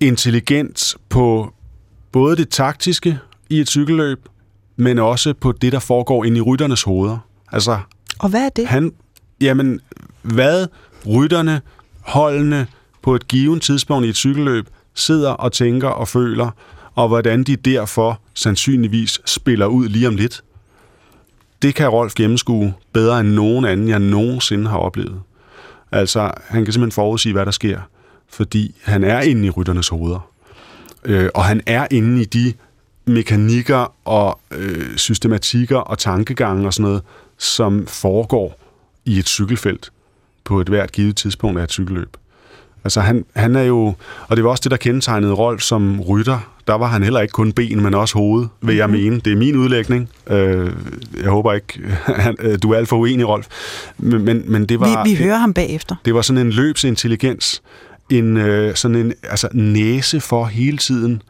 intelligent 0.00 0.94
på 1.08 1.52
både 2.12 2.36
det 2.36 2.48
taktiske 2.48 3.18
i 3.50 3.60
et 3.60 3.68
cykelløb, 3.68 4.18
men 4.76 4.98
også 4.98 5.34
på 5.40 5.52
det, 5.52 5.72
der 5.72 5.78
foregår 5.78 6.24
ind 6.24 6.36
i 6.36 6.40
rytternes 6.40 6.82
hoveder. 6.82 7.18
Altså, 7.52 7.78
og 8.18 8.28
hvad 8.28 8.44
er 8.44 8.48
det? 8.48 8.66
Han, 8.66 8.92
jamen, 9.40 9.80
hvad 10.22 10.66
rytterne, 11.06 11.60
holdene 12.00 12.66
på 13.02 13.14
et 13.14 13.28
givet 13.28 13.62
tidspunkt 13.62 14.06
i 14.06 14.08
et 14.08 14.16
cykelløb 14.16 14.66
sidder 14.94 15.30
og 15.30 15.52
tænker 15.52 15.88
og 15.88 16.08
føler, 16.08 16.50
og 16.94 17.08
hvordan 17.08 17.44
de 17.44 17.56
derfor 17.56 18.20
sandsynligvis 18.34 19.20
spiller 19.24 19.66
ud 19.66 19.88
lige 19.88 20.08
om 20.08 20.16
lidt. 20.16 20.42
Det 21.62 21.74
kan 21.74 21.88
Rolf 21.88 22.14
gennemskue 22.14 22.74
bedre 22.92 23.20
end 23.20 23.28
nogen 23.28 23.64
anden, 23.64 23.88
jeg 23.88 23.98
nogensinde 23.98 24.70
har 24.70 24.78
oplevet. 24.78 25.20
Altså, 25.92 26.30
han 26.46 26.64
kan 26.64 26.72
simpelthen 26.72 26.92
forudsige, 26.92 27.32
hvad 27.32 27.46
der 27.46 27.52
sker, 27.52 27.80
fordi 28.28 28.74
han 28.82 29.04
er 29.04 29.20
inde 29.20 29.46
i 29.46 29.50
rytternes 29.50 29.88
hoveder. 29.88 30.28
Øh, 31.04 31.28
og 31.34 31.44
han 31.44 31.60
er 31.66 31.86
inde 31.90 32.22
i 32.22 32.24
de 32.24 32.52
mekanikker 33.04 33.94
og 34.04 34.40
øh, 34.50 34.96
systematikker 34.96 35.78
og 35.78 35.98
tankegange 35.98 36.66
og 36.66 36.74
sådan 36.74 36.84
noget, 36.84 37.02
som 37.38 37.86
foregår 37.86 38.58
i 39.04 39.18
et 39.18 39.28
cykelfelt 39.28 39.92
på 40.44 40.60
et 40.60 40.68
hvert 40.68 40.92
givet 40.92 41.16
tidspunkt 41.16 41.60
af 41.60 41.64
et 41.64 41.70
cykelløb. 41.70 42.16
Altså 42.84 43.00
han, 43.00 43.24
han 43.36 43.56
er 43.56 43.62
jo, 43.62 43.94
og 44.28 44.36
det 44.36 44.44
var 44.44 44.50
også 44.50 44.60
det, 44.64 44.70
der 44.70 44.76
kendetegnede 44.76 45.32
Rolf 45.32 45.62
som 45.62 46.00
rytter. 46.00 46.38
Der 46.66 46.74
var 46.74 46.86
han 46.86 47.02
heller 47.02 47.20
ikke 47.20 47.32
kun 47.32 47.52
ben, 47.52 47.82
men 47.82 47.94
også 47.94 48.18
hoved, 48.18 48.46
vil 48.60 48.76
jeg 48.76 48.88
mhm. 48.88 48.98
mene. 48.98 49.20
Det 49.20 49.32
er 49.32 49.36
min 49.36 49.56
udlægning. 49.56 50.10
Øh, 50.30 50.72
jeg 51.22 51.30
håber 51.30 51.52
ikke, 51.52 51.80
han, 52.24 52.36
øh, 52.38 52.58
du 52.62 52.70
er 52.70 52.76
alt 52.76 52.88
for 52.88 52.96
uenig, 52.96 53.28
Rolf. 53.28 53.46
Men, 53.98 54.24
men, 54.24 54.42
men 54.46 54.66
det 54.66 54.80
var... 54.80 55.04
Vi, 55.04 55.10
vi 55.10 55.16
hører 55.16 55.36
ham 55.36 55.54
bagefter. 55.54 55.96
Det 56.04 56.14
var 56.14 56.22
sådan 56.22 56.46
en 56.46 56.52
løbsintelligens, 56.52 57.62
en 58.10 58.36
øh, 58.36 58.74
sådan 58.74 58.96
en 58.96 59.12
altså, 59.22 59.48
næse 59.52 60.20
for 60.20 60.44
hele 60.44 60.78
tiden 60.78 61.22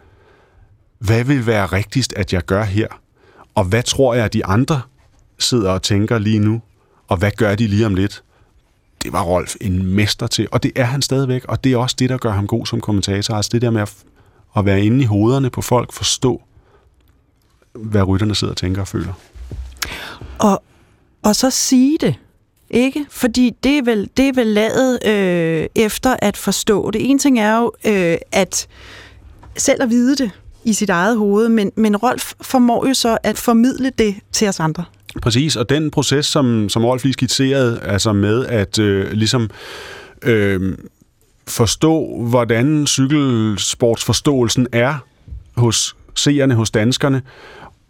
hvad 1.05 1.25
vil 1.25 1.47
være 1.47 1.67
rigtigst, 1.67 2.13
at 2.13 2.33
jeg 2.33 2.45
gør 2.45 2.65
her? 2.65 2.87
Og 3.55 3.65
hvad 3.65 3.83
tror 3.83 4.15
jeg, 4.15 4.25
at 4.25 4.33
de 4.33 4.47
andre 4.47 4.81
sidder 5.39 5.71
og 5.71 5.83
tænker 5.83 6.19
lige 6.19 6.39
nu? 6.39 6.63
Og 7.09 7.17
hvad 7.17 7.31
gør 7.37 7.55
de 7.55 7.67
lige 7.67 7.87
om 7.87 7.95
lidt? 7.95 8.23
Det 9.03 9.13
var 9.13 9.23
Rolf 9.23 9.55
en 9.61 9.87
mester 9.87 10.27
til, 10.27 10.49
og 10.53 10.63
det 10.63 10.73
er 10.77 10.85
han 10.85 11.03
stadigvæk, 11.03 11.45
og 11.45 11.65
det 11.65 11.73
er 11.73 11.77
også 11.77 11.97
det, 11.99 12.09
der 12.09 12.19
gør 12.19 12.31
ham 12.31 12.47
god 12.47 12.67
som 12.67 12.81
kommentator. 12.81 13.35
Altså 13.35 13.51
det 13.53 13.63
der 13.63 13.71
med 13.71 13.81
at 13.81 13.95
at 14.57 14.65
være 14.65 14.85
inde 14.85 15.03
i 15.03 15.07
hovederne 15.07 15.51
på 15.51 15.63
folk, 15.63 15.93
forstå, 15.93 16.43
hvad 17.73 18.03
rytterne 18.03 18.35
sidder 18.35 18.53
og 18.53 18.57
tænker 18.57 18.81
og 18.81 18.89
føler. 18.89 19.13
Og, 20.39 20.63
og 21.23 21.37
så 21.37 21.51
sige 21.51 21.99
det, 22.01 22.15
ikke? 22.71 23.07
Fordi 23.11 23.53
det 23.65 23.79
er 23.79 23.83
vel, 23.83 24.11
det 24.17 24.29
er 24.29 24.33
vel 24.33 24.47
lavet 24.47 25.07
øh, 25.07 25.67
efter 25.75 26.17
at 26.19 26.37
forstå 26.37 26.91
det. 26.91 27.11
En 27.11 27.19
ting 27.19 27.39
er 27.39 27.59
jo 27.59 27.73
øh, 27.87 28.17
at 28.33 28.69
selv 29.57 29.83
at 29.83 29.91
vide 29.91 30.17
det 30.17 30.31
i 30.65 30.73
sit 30.73 30.91
eget 30.91 31.17
hoved, 31.17 31.49
men, 31.49 31.73
men 31.77 31.97
Rolf 31.97 32.33
formår 32.41 32.89
jo 32.89 32.95
så 32.95 33.19
at 33.23 33.39
formidle 33.39 33.93
det 33.99 34.15
til 34.33 34.49
os 34.49 34.61
andre. 34.61 34.85
Præcis, 35.23 35.57
og 35.57 35.69
den 35.69 35.91
proces, 35.91 36.27
som, 36.27 36.69
som 36.69 36.85
Rolf 36.85 37.05
lige 37.05 37.13
skitserede, 37.13 37.81
altså 37.83 38.13
med 38.13 38.47
at 38.47 38.79
øh, 38.79 39.13
ligesom 39.13 39.51
øh, 40.23 40.79
forstå, 41.47 42.23
hvordan 42.29 42.87
cykelsportsforståelsen 42.87 44.67
er 44.73 44.95
hos 45.57 45.97
seerne, 46.15 46.55
hos 46.55 46.71
danskerne, 46.71 47.23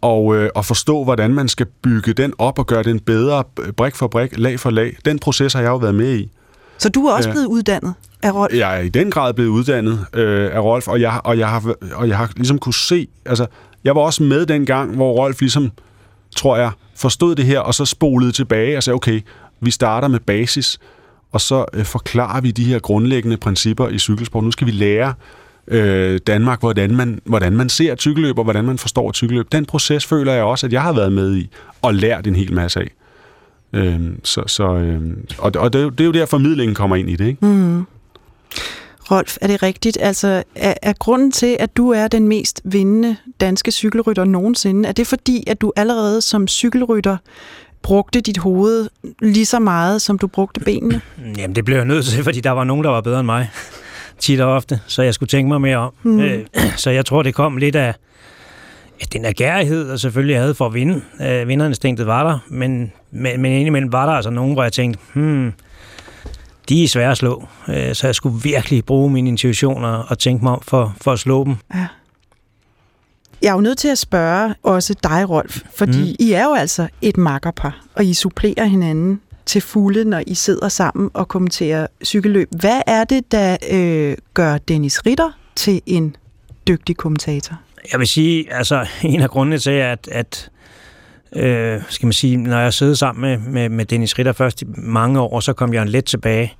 og, 0.01 0.35
øh, 0.35 0.49
og 0.55 0.65
forstå, 0.65 1.03
hvordan 1.03 1.33
man 1.33 1.47
skal 1.47 1.65
bygge 1.81 2.13
den 2.13 2.33
op 2.37 2.59
og 2.59 2.67
gøre 2.67 2.83
den 2.83 2.99
bedre, 2.99 3.43
brik 3.77 3.95
for 3.95 4.07
brik, 4.07 4.37
lag 4.37 4.59
for 4.59 4.69
lag. 4.69 4.97
Den 5.05 5.19
proces 5.19 5.53
har 5.53 5.61
jeg 5.61 5.69
jo 5.69 5.75
været 5.75 5.95
med 5.95 6.15
i. 6.15 6.31
Så 6.77 6.89
du 6.89 7.05
er 7.05 7.13
også 7.13 7.29
ja. 7.29 7.33
blevet 7.33 7.47
uddannet 7.47 7.93
af 8.23 8.33
Rolf? 8.33 8.53
Jeg 8.53 8.77
er 8.77 8.81
i 8.81 8.89
den 8.89 9.11
grad 9.11 9.33
blevet 9.33 9.49
uddannet 9.49 10.05
øh, 10.13 10.55
af 10.55 10.59
Rolf, 10.59 10.87
og 10.87 11.01
jeg, 11.01 11.21
og, 11.23 11.37
jeg 11.37 11.49
har, 11.49 11.75
og 11.93 12.07
jeg 12.07 12.17
har 12.17 12.31
ligesom 12.35 12.59
kunne 12.59 12.73
se, 12.73 13.07
altså, 13.25 13.45
jeg 13.83 13.95
var 13.95 14.01
også 14.01 14.23
med 14.23 14.45
den 14.45 14.65
gang, 14.65 14.95
hvor 14.95 15.11
Rolf 15.11 15.39
ligesom, 15.39 15.71
tror 16.35 16.57
jeg, 16.57 16.71
forstod 16.95 17.35
det 17.35 17.45
her, 17.45 17.59
og 17.59 17.73
så 17.73 17.85
spolede 17.85 18.31
tilbage 18.31 18.77
og 18.77 18.83
sagde, 18.83 18.95
okay, 18.95 19.21
vi 19.61 19.71
starter 19.71 20.07
med 20.07 20.19
basis, 20.19 20.79
og 21.31 21.41
så 21.41 21.65
øh, 21.73 21.85
forklarer 21.85 22.41
vi 22.41 22.51
de 22.51 22.63
her 22.63 22.79
grundlæggende 22.79 23.37
principper 23.37 23.87
i 23.87 23.99
cykelsport. 23.99 24.43
Nu 24.43 24.51
skal 24.51 24.67
vi 24.67 24.71
lære 24.71 25.13
øh, 25.67 26.19
Danmark, 26.27 26.59
hvordan 26.59 26.95
man, 26.95 27.19
hvordan 27.25 27.53
man 27.53 27.69
ser 27.69 27.95
cykelløb, 27.95 28.37
og 28.37 28.43
hvordan 28.43 28.65
man 28.65 28.77
forstår 28.77 29.11
cykelløb. 29.11 29.51
Den 29.51 29.65
proces 29.65 30.05
føler 30.05 30.33
jeg 30.33 30.43
også, 30.43 30.65
at 30.65 30.73
jeg 30.73 30.81
har 30.81 30.93
været 30.93 31.11
med 31.11 31.35
i, 31.35 31.49
og 31.81 31.93
lært 31.93 32.27
en 32.27 32.35
hel 32.35 32.53
masse 32.53 32.79
af. 32.79 32.91
Øh, 33.73 34.01
så, 34.23 34.43
så, 34.47 34.63
øh, 34.63 35.01
og 35.37 35.51
og 35.57 35.73
det, 35.73 35.79
er 35.79 35.83
jo, 35.83 35.89
det 35.89 35.99
er 36.01 36.05
jo 36.05 36.11
der, 36.11 36.25
formidlingen 36.25 36.75
kommer 36.75 36.95
ind 36.95 37.09
i 37.09 37.15
det. 37.15 37.27
Ikke? 37.27 37.45
Mm. 37.45 37.85
Rolf, 39.11 39.37
er 39.41 39.47
det 39.47 39.63
rigtigt? 39.63 39.97
Altså, 40.01 40.43
er, 40.55 40.73
er 40.81 40.93
grunden 40.93 41.31
til, 41.31 41.57
at 41.59 41.77
du 41.77 41.89
er 41.89 42.07
den 42.07 42.27
mest 42.27 42.61
vindende 42.63 43.15
danske 43.41 43.71
cykelrytter 43.71 44.23
nogensinde, 44.23 44.89
er 44.89 44.91
det 44.91 45.07
fordi, 45.07 45.43
at 45.47 45.61
du 45.61 45.71
allerede 45.75 46.21
som 46.21 46.47
cykelrytter 46.47 47.17
brugte 47.81 48.21
dit 48.21 48.37
hoved 48.37 48.89
lige 49.21 49.45
så 49.45 49.59
meget, 49.59 50.01
som 50.01 50.17
du 50.17 50.27
brugte 50.27 50.59
benene? 50.59 51.01
Jamen, 51.37 51.55
det 51.55 51.65
blev 51.65 51.77
jeg 51.77 51.85
nødt 51.85 52.05
til, 52.05 52.23
fordi 52.23 52.39
der 52.39 52.51
var 52.51 52.63
nogen, 52.63 52.83
der 52.83 52.89
var 52.89 53.01
bedre 53.01 53.19
end 53.19 53.25
mig. 53.25 53.49
Tit 54.19 54.39
og 54.39 54.53
ofte, 54.53 54.79
så 54.87 55.01
jeg 55.01 55.13
skulle 55.13 55.27
tænke 55.27 55.47
mig 55.47 55.61
mere 55.61 55.77
om. 55.77 55.93
Mm. 56.03 56.19
Øh, 56.19 56.45
så 56.77 56.89
jeg 56.89 57.05
tror, 57.05 57.23
det 57.23 57.35
kom 57.35 57.57
lidt 57.57 57.75
af 57.75 57.93
den 59.13 59.25
agerighed, 59.25 59.89
og 59.89 59.99
selvfølgelig 59.99 60.37
havde 60.37 60.55
for 60.55 60.65
at 60.65 60.73
vinde. 60.73 61.01
Øh, 61.21 61.47
vinderinstinktet 61.47 62.07
var 62.07 62.23
der, 62.23 62.39
men, 62.49 62.91
men, 63.13 63.41
men 63.41 63.51
indimellem 63.51 63.91
var 63.91 64.05
der 64.05 64.13
altså 64.13 64.29
nogen, 64.29 64.53
hvor 64.53 64.63
jeg 64.63 64.73
tænkte, 64.73 64.99
hmm, 65.13 65.53
de 66.69 66.83
er 66.83 66.87
svære 66.87 67.11
at 67.11 67.17
slå. 67.17 67.47
Øh, 67.67 67.95
så 67.95 68.07
jeg 68.07 68.15
skulle 68.15 68.41
virkelig 68.43 68.85
bruge 68.85 69.11
mine 69.11 69.29
intuitioner 69.29 69.89
og 69.89 70.19
tænke 70.19 70.43
mig 70.43 70.53
om 70.53 70.61
for, 70.61 70.95
for 71.01 71.11
at 71.11 71.19
slå 71.19 71.43
dem. 71.43 71.55
Ja. 71.73 71.87
Jeg 73.41 73.49
er 73.49 73.53
jo 73.53 73.61
nødt 73.61 73.77
til 73.77 73.87
at 73.87 73.97
spørge 73.97 74.55
også 74.63 74.95
dig, 75.03 75.29
Rolf, 75.29 75.61
fordi 75.75 76.11
mm. 76.11 76.15
I 76.19 76.31
er 76.31 76.43
jo 76.43 76.53
altså 76.53 76.87
et 77.01 77.17
makkerpar, 77.17 77.85
og 77.95 78.05
I 78.05 78.13
supplerer 78.13 78.65
hinanden 78.65 79.21
til 79.45 79.61
fulde, 79.61 80.05
når 80.05 80.23
I 80.27 80.33
sidder 80.33 80.69
sammen 80.69 81.09
og 81.13 81.27
kommenterer 81.27 81.87
cykelløb. 82.03 82.49
Hvad 82.59 82.81
er 82.87 83.03
det, 83.03 83.31
der 83.31 83.57
øh, 83.71 84.17
gør 84.33 84.57
Dennis 84.57 85.05
Ritter 85.05 85.31
til 85.55 85.81
en 85.85 86.15
dygtig 86.67 86.97
kommentator? 86.97 87.59
Jeg 87.91 87.99
vil 87.99 88.07
sige, 88.07 88.53
altså 88.53 88.87
en 89.03 89.21
af 89.21 89.29
grundene 89.29 89.57
til, 89.57 89.71
at, 89.71 90.07
at 90.11 90.49
øh, 91.35 91.81
skal 91.89 92.05
man 92.05 92.13
sige, 92.13 92.37
når 92.37 92.59
jeg 92.59 92.73
sidder 92.73 92.93
sammen 92.93 93.21
med, 93.21 93.51
med, 93.51 93.69
med 93.69 93.85
Dennis 93.85 94.19
Ritter 94.19 94.33
først 94.33 94.61
i 94.61 94.65
mange 94.67 95.19
år, 95.19 95.39
så 95.39 95.53
kom 95.53 95.73
jeg 95.73 95.87
let 95.87 96.05
tilbage. 96.05 96.53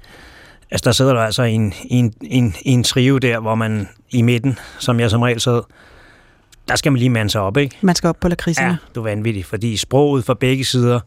Altså 0.71 0.85
der 0.85 0.91
sidder 0.91 1.13
du 1.13 1.19
altså 1.19 1.43
i 1.43 1.53
en, 1.53 1.73
en, 1.85 2.13
en, 2.21 2.55
en 2.61 2.83
trio 2.83 3.17
der, 3.17 3.39
hvor 3.39 3.55
man 3.55 3.87
i 4.09 4.21
midten, 4.21 4.59
som 4.79 4.99
jeg 4.99 5.09
som 5.09 5.21
regel 5.21 5.41
sad, 5.41 5.61
der 6.67 6.75
skal 6.75 6.91
man 6.91 6.99
lige 6.99 7.09
mande 7.09 7.29
sig 7.29 7.41
op, 7.41 7.57
ikke? 7.57 7.77
Man 7.81 7.95
skal 7.95 8.07
op 8.07 8.17
på 8.21 8.27
lakridserne. 8.27 8.69
Ja, 8.69 8.75
du 8.95 8.99
er 8.99 9.03
vanvittig, 9.03 9.45
fordi 9.45 9.77
sproget 9.77 10.25
fra 10.25 10.33
begge 10.33 10.65
sider, 10.65 10.99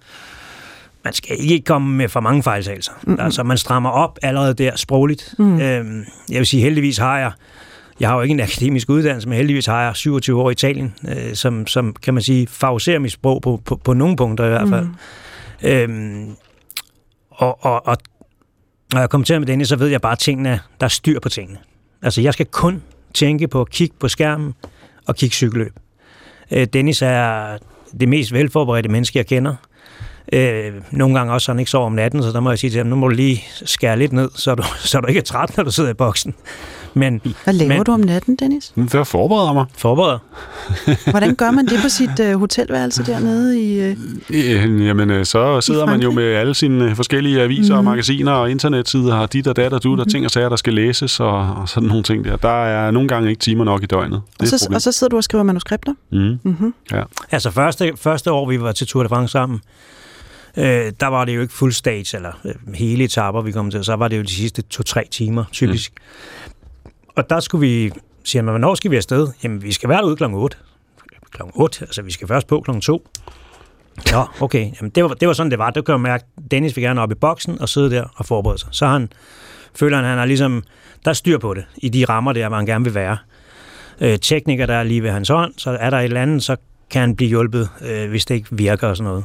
man 1.05 1.13
skal 1.13 1.37
ikke 1.39 1.65
komme 1.65 1.97
med 1.97 2.09
for 2.09 2.21
mange 2.21 2.43
fejltagelser. 2.43 2.93
Mm-hmm. 3.03 3.21
Altså, 3.21 3.43
man 3.43 3.59
strammer 3.59 3.91
op 3.91 4.19
allerede 4.23 4.55
der 4.55 4.77
sprogligt. 4.77 5.35
Mm. 5.39 5.61
Øhm, 5.61 6.05
jeg 6.31 6.39
vil 6.39 6.47
sige, 6.47 6.63
heldigvis 6.63 6.99
har 6.99 7.19
jeg, 7.19 7.33
jeg 8.01 8.09
har 8.09 8.17
jo 8.17 8.23
ikke 8.23 8.33
en 8.33 8.41
akademisk 8.41 8.91
uddannelse, 8.91 9.29
men 9.29 9.37
heldigvis 9.37 9.67
har 9.67 9.83
jeg 9.85 9.97
27 9.97 10.43
år 10.43 10.51
i 10.51 10.53
Italien, 10.53 10.95
øh, 11.09 11.35
som, 11.35 11.67
som, 11.67 11.97
kan 12.03 12.15
man 12.15 12.23
sige, 12.23 12.47
favoriserer 12.47 12.99
mit 12.99 13.13
sprog 13.13 13.43
på, 13.43 13.61
på, 13.65 13.77
på 13.77 13.93
nogle 13.93 14.17
punkter 14.17 14.45
i 14.45 14.49
hvert 14.49 14.69
fald. 14.69 14.85
Mm. 14.85 15.69
Øhm, 15.69 16.37
og, 17.31 17.65
og, 17.65 17.87
og 17.87 17.97
når 18.93 19.01
jeg 19.01 19.11
kommenterer 19.11 19.39
med 19.39 19.47
denne, 19.47 19.67
så 19.67 19.77
ved 19.77 19.89
jeg 19.89 20.01
bare, 20.01 20.13
at 20.13 20.19
tingene, 20.19 20.61
der 20.81 20.87
er 20.87 20.89
styr 20.89 21.21
på 21.21 21.29
tingene. 21.29 21.59
Altså, 22.03 22.21
jeg 22.21 22.33
skal 22.33 22.47
kun 22.47 22.83
tænke 23.15 23.49
på 23.49 23.61
at 23.61 23.71
kigge 23.71 23.97
på 24.01 24.09
skærmen, 24.09 24.55
og 25.07 25.17
kigge 25.17 25.35
cykelløb. 25.35 25.73
Øh, 26.51 26.67
Dennis 26.73 27.03
er 27.03 27.59
det 28.01 28.09
mest 28.09 28.33
velforberedte 28.33 28.89
menneske, 28.89 29.19
jeg 29.19 29.27
kender. 29.27 29.55
Øh, 30.33 30.73
nogle 30.91 31.19
gange 31.19 31.33
også, 31.33 31.45
så 31.45 31.53
han 31.53 31.59
ikke 31.59 31.71
sover 31.71 31.87
om 31.87 31.93
natten, 31.93 32.23
så 32.23 32.29
der 32.29 32.41
må 32.41 32.51
jeg 32.51 32.59
sige 32.59 32.71
til 32.71 32.79
ham, 32.79 32.87
nu 32.87 32.97
må 32.97 33.09
du 33.09 33.15
lige 33.15 33.45
skære 33.65 33.99
lidt 33.99 34.13
ned, 34.13 34.31
så 34.35 34.55
du, 34.55 34.63
så 34.91 35.01
du 35.01 35.07
ikke 35.07 35.19
er 35.19 35.25
træt, 35.25 35.57
når 35.57 35.65
du 35.65 35.71
sidder 35.71 35.91
i 35.91 35.95
boksen. 35.95 36.35
Men, 36.97 37.21
Hvad 37.45 37.55
laver 37.55 37.75
men, 37.75 37.85
du 37.85 37.93
om 37.93 38.01
natten, 38.01 38.37
Dennis? 38.37 38.73
Det 38.77 39.07
forbereder 39.07 39.53
mig. 39.53 39.65
Forbereder. 39.79 40.19
Hvordan 41.11 41.35
gør 41.35 41.51
man 41.51 41.67
det 41.67 41.79
på 41.83 41.89
sit 41.89 42.21
uh, 42.21 42.41
hotelværelse 42.41 43.07
dernede 43.07 43.61
i... 43.61 43.91
Uh, 43.91 44.87
Jamen, 44.87 45.11
øh, 45.11 45.25
så 45.25 45.61
sidder 45.61 45.87
man 45.87 46.03
jo 46.03 46.13
med 46.13 46.25
alle 46.25 46.55
sine 46.55 46.97
forskellige 46.97 47.43
aviser 47.43 47.75
mm. 47.75 47.79
og 47.79 47.85
mhm. 47.85 47.91
magasiner 47.91 48.33
og 48.33 48.51
internetsider 48.51 49.15
og 49.15 49.33
dit 49.33 49.47
og 49.47 49.57
dat 49.57 49.73
og 49.73 49.83
du, 49.83 49.97
der 49.97 50.05
mm. 50.05 50.11
ting 50.11 50.25
og 50.25 50.31
sager, 50.31 50.49
der 50.49 50.57
skal 50.57 50.75
læses 50.75 51.21
og, 51.21 51.55
og 51.55 51.69
sådan 51.69 51.89
nogle 51.89 52.03
ting 52.03 52.25
der. 52.25 52.37
Der 52.37 52.65
er 52.65 52.91
nogle 52.91 53.09
gange 53.09 53.31
ikke 53.31 53.41
timer 53.41 53.65
nok 53.65 53.83
i 53.83 53.87
døgnet. 53.87 54.23
Det 54.41 54.53
og, 54.53 54.59
så, 54.59 54.69
og 54.75 54.83
så 54.83 54.93
sidder 54.93 55.09
du 55.09 55.17
og 55.17 55.25
skriver 55.25 55.45
manuskripter? 55.45 55.93
Mm. 56.13 56.39
Mm-hmm. 56.43 56.75
Ja. 56.93 57.03
Altså 57.31 57.51
første, 57.51 57.93
første 57.97 58.33
år, 58.33 58.49
vi 58.49 58.61
var 58.61 58.73
til 58.73 58.87
Tour 58.87 59.03
de 59.03 59.09
France 59.09 59.33
sammen, 59.33 59.61
øh, 60.57 60.93
der 61.01 61.07
var 61.07 61.25
det 61.25 61.37
jo 61.37 61.41
ikke 61.41 61.55
fuld 61.55 61.73
stage, 61.73 62.17
eller 62.17 62.33
øh, 62.45 62.75
hele 62.75 63.05
etapper, 63.05 63.43
vi 63.43 63.53
kom 63.53 63.71
til. 63.71 63.85
Så 63.85 63.97
var 63.97 64.09
det 64.09 64.17
jo 64.17 64.23
de 64.23 64.33
sidste 64.33 64.63
to-tre 64.63 65.05
timer, 65.11 65.45
typisk. 65.53 65.93
Mm. 65.97 66.56
Og 67.17 67.31
der 67.31 67.41
skulle 67.41 67.69
vi, 67.69 67.93
siger 68.25 68.43
man, 68.43 68.53
hvornår 68.53 68.75
skal 68.75 68.91
vi 68.91 68.97
afsted? 68.97 69.29
Jamen, 69.43 69.63
vi 69.63 69.73
skal 69.73 69.89
være 69.89 69.99
derude 69.99 70.17
klokken 70.17 70.39
8. 70.39 70.57
Klokken 71.31 71.53
8, 71.61 71.85
altså 71.85 72.03
vi 72.03 72.13
skal 72.13 72.29
først 72.29 72.47
på 72.47 72.61
klokken 72.61 72.81
2. 72.81 73.09
Ja, 74.13 74.23
okay. 74.41 74.71
Jamen, 74.81 74.91
det, 74.91 75.05
var, 75.05 75.09
det 75.09 75.29
var 75.29 75.35
sådan, 75.35 75.51
det 75.51 75.59
var. 75.59 75.71
Der 75.71 75.83
kan 75.83 75.93
man 75.93 76.01
mærke, 76.01 76.25
Dennis 76.51 76.77
vil 76.77 76.83
gerne 76.83 77.01
op 77.01 77.13
i 77.13 77.15
boksen 77.15 77.61
og 77.61 77.69
sidde 77.69 77.91
der 77.91 78.05
og 78.17 78.27
forberede 78.27 78.59
sig. 78.59 78.69
Så 78.73 78.87
han 78.87 79.09
føler, 79.75 79.97
han, 79.97 80.05
han 80.07 80.19
har 80.19 80.25
ligesom, 80.25 80.63
der 81.05 81.11
er 81.11 81.15
styr 81.15 81.39
på 81.39 81.55
det, 81.55 81.65
i 81.77 81.89
de 81.89 82.05
rammer 82.05 82.33
der, 82.33 82.49
hvor 82.49 82.57
han 82.57 82.67
gerne 82.67 82.85
vil 82.85 82.95
være. 82.95 83.19
Øh, 84.01 84.19
tekniker, 84.19 84.67
der 84.67 84.75
er 84.75 84.83
lige 84.83 85.03
ved 85.03 85.11
hans 85.11 85.29
hånd, 85.29 85.53
så 85.57 85.71
er 85.71 85.91
der 85.91 85.99
et 85.99 86.05
eller 86.05 86.23
andet, 86.23 86.43
så 86.43 86.57
kan 86.91 87.01
han 87.01 87.17
blive 87.17 87.29
hjulpet, 87.29 87.69
øh, 87.89 88.09
hvis 88.09 88.25
det 88.25 88.35
ikke 88.35 88.49
virker 88.51 88.89
og 88.89 88.97
sådan 88.97 89.11
noget. 89.11 89.25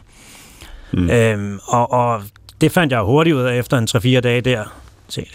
Mm. 0.93 1.09
Øhm, 1.09 1.59
og, 1.67 1.91
og 1.91 2.21
det 2.61 2.71
fandt 2.71 2.93
jeg 2.93 3.01
hurtigt 3.01 3.35
ud 3.35 3.41
af 3.41 3.57
efter 3.57 3.77
en 3.77 3.87
3-4 4.17 4.19
dage 4.19 4.41
der. 4.41 4.80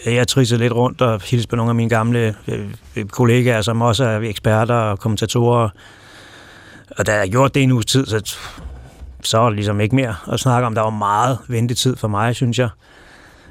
Jeg 0.07 0.29
trissede 0.29 0.61
lidt 0.61 0.73
rundt 0.73 1.03
og 1.03 1.21
hilste 1.23 1.49
på 1.49 1.57
nogle 1.57 1.71
af 1.71 1.75
mine 1.75 1.91
gamle 1.91 2.35
øh, 2.49 2.67
øh, 2.97 3.05
kollegaer, 3.05 3.63
som 3.63 3.83
også 3.83 4.05
er 4.05 4.21
eksperter 4.21 4.75
og 4.75 4.99
kommentatorer. 4.99 5.69
Og 6.91 7.07
da 7.07 7.15
jeg 7.15 7.31
gjorde 7.31 7.55
det 7.55 7.63
en 7.63 7.73
uges 7.73 7.87
tid, 7.87 8.07
så, 8.07 8.37
så 9.23 9.39
var 9.39 9.47
det 9.47 9.57
ligesom 9.57 9.81
ikke 9.81 9.97
mere 9.97 10.15
at 10.33 10.41
snakke 10.41 10.67
om. 10.67 10.75
Der 10.75 10.83
var 10.83 10.91
meget 10.91 11.39
ventetid 11.49 11.97
for 11.97 12.09
mig, 12.09 12.35
synes 12.35 12.59
jeg. 12.59 12.69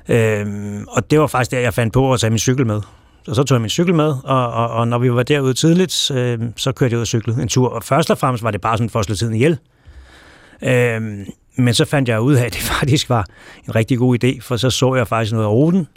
Øhm, 0.09 0.85
og 0.87 1.11
det 1.11 1.19
var 1.19 1.27
faktisk 1.27 1.51
der, 1.51 1.59
jeg 1.59 1.73
fandt 1.73 1.93
på 1.93 2.13
at 2.13 2.19
tage 2.19 2.29
min 2.29 2.39
cykel 2.39 2.67
med. 2.67 2.81
Og 3.27 3.35
så 3.35 3.43
tog 3.43 3.55
jeg 3.55 3.61
min 3.61 3.69
cykel 3.69 3.95
med, 3.95 4.13
og, 4.23 4.51
og, 4.51 4.69
og 4.69 4.87
når 4.87 4.97
vi 4.97 5.13
var 5.13 5.23
derude 5.23 5.53
tidligt, 5.53 6.11
øh, 6.11 6.39
så 6.55 6.71
kørte 6.71 6.91
jeg 6.91 6.97
ud 6.97 7.01
og 7.01 7.07
cyklede 7.07 7.41
en 7.41 7.47
tur. 7.47 7.69
Og 7.69 7.83
først 7.83 8.11
og 8.11 8.17
fremmest 8.17 8.43
var 8.43 8.51
det 8.51 8.61
bare 8.61 8.77
sådan 8.77 8.89
for 8.89 8.99
at 8.99 9.05
slå 9.05 9.15
tiden 9.15 9.33
ihjel. 9.33 9.57
Øhm, 10.61 11.25
men 11.55 11.73
så 11.73 11.85
fandt 11.85 12.09
jeg 12.09 12.21
ud 12.21 12.33
af, 12.33 12.45
at 12.45 12.53
det 12.53 12.61
faktisk 12.79 13.09
var 13.09 13.25
en 13.67 13.75
rigtig 13.75 13.97
god 13.97 14.23
idé, 14.23 14.39
for 14.41 14.57
så 14.57 14.69
så 14.69 14.95
jeg 14.95 15.07
faktisk 15.07 15.33
noget 15.33 15.45
af 15.45 15.49
ruten, 15.49 15.87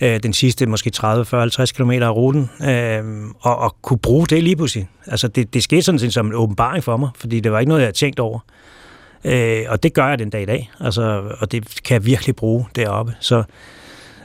øh, 0.00 0.22
den 0.22 0.32
sidste 0.32 0.66
måske 0.66 0.90
30, 0.90 1.24
40, 1.24 1.40
50 1.40 1.72
km 1.72 1.90
af 1.90 2.10
ruten, 2.10 2.50
øh, 2.68 3.04
og, 3.40 3.56
og 3.56 3.76
kunne 3.82 3.98
bruge 3.98 4.26
det 4.26 4.42
lige 4.42 4.56
pludselig. 4.56 4.88
Altså 5.06 5.28
det, 5.28 5.54
det 5.54 5.62
skete 5.62 5.82
sådan 5.82 5.98
set 5.98 6.12
som 6.12 6.26
en 6.26 6.34
åbenbaring 6.34 6.84
for 6.84 6.96
mig, 6.96 7.08
fordi 7.16 7.40
det 7.40 7.52
var 7.52 7.58
ikke 7.58 7.68
noget, 7.68 7.80
jeg 7.80 7.86
havde 7.86 7.96
tænkt 7.96 8.20
over. 8.20 8.38
Øh, 9.24 9.62
og 9.68 9.82
det 9.82 9.94
gør 9.94 10.08
jeg 10.08 10.18
den 10.18 10.30
dag 10.30 10.42
i 10.42 10.46
dag, 10.46 10.70
altså, 10.80 11.22
og 11.40 11.52
det 11.52 11.82
kan 11.84 11.94
jeg 11.94 12.06
virkelig 12.06 12.36
bruge 12.36 12.66
deroppe. 12.76 13.14
Så, 13.20 13.42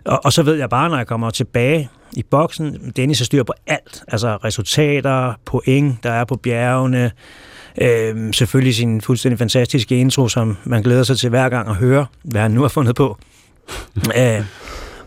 og, 0.05 0.25
og 0.25 0.33
så 0.33 0.43
ved 0.43 0.55
jeg 0.55 0.69
bare, 0.69 0.89
når 0.89 0.97
jeg 0.97 1.07
kommer 1.07 1.29
tilbage 1.29 1.89
i 2.13 2.23
boksen, 2.23 2.93
Dennis 2.95 3.19
har 3.19 3.25
styr 3.25 3.43
på 3.43 3.53
alt, 3.67 4.03
altså 4.07 4.37
resultater, 4.43 5.33
point, 5.45 6.03
der 6.03 6.11
er 6.11 6.25
på 6.25 6.35
bjergene, 6.35 7.11
Øh, 7.81 8.33
selvfølgelig 8.33 8.75
sin 8.75 9.01
fuldstændig 9.01 9.39
fantastiske 9.39 9.97
intro, 9.97 10.27
som 10.27 10.57
man 10.63 10.83
glæder 10.83 11.03
sig 11.03 11.17
til 11.17 11.29
hver 11.29 11.49
gang 11.49 11.69
at 11.69 11.75
høre, 11.75 12.05
hvad 12.23 12.41
han 12.41 12.51
nu 12.51 12.61
har 12.61 12.67
fundet 12.67 12.95
på. 12.95 13.17
øh, 14.19 14.45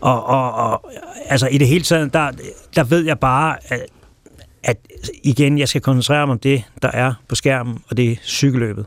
og, 0.01 0.25
og, 0.25 0.53
og 0.53 0.91
altså 1.25 1.47
i 1.47 1.57
det 1.57 1.67
hele 1.67 1.83
taget, 1.83 2.13
der, 2.13 2.31
der 2.75 2.83
ved 2.83 3.05
jeg 3.05 3.19
bare, 3.19 3.55
at, 3.67 3.85
at 4.63 4.77
igen, 5.23 5.59
jeg 5.59 5.67
skal 5.67 5.81
koncentrere 5.81 6.27
mig 6.27 6.33
om 6.33 6.39
det, 6.39 6.63
der 6.81 6.91
er 6.91 7.13
på 7.27 7.35
skærmen, 7.35 7.79
og 7.89 7.97
det 7.97 8.11
er 8.11 8.15
cykelløbet. 8.23 8.85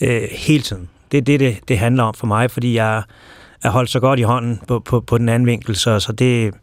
Øh, 0.00 0.22
hele 0.30 0.62
tiden. 0.62 0.88
Det 1.12 1.18
er 1.18 1.22
det, 1.22 1.40
det, 1.40 1.58
det 1.68 1.78
handler 1.78 2.02
om 2.02 2.14
for 2.14 2.26
mig, 2.26 2.50
fordi 2.50 2.74
jeg 2.74 3.02
er 3.62 3.70
holdt 3.70 3.90
så 3.90 4.00
godt 4.00 4.20
i 4.20 4.22
hånden 4.22 4.60
på, 4.68 4.78
på, 4.78 5.00
på 5.00 5.18
den 5.18 5.28
anden 5.28 5.46
vinkel, 5.46 5.76
så, 5.76 6.00
så 6.00 6.12
det, 6.12 6.54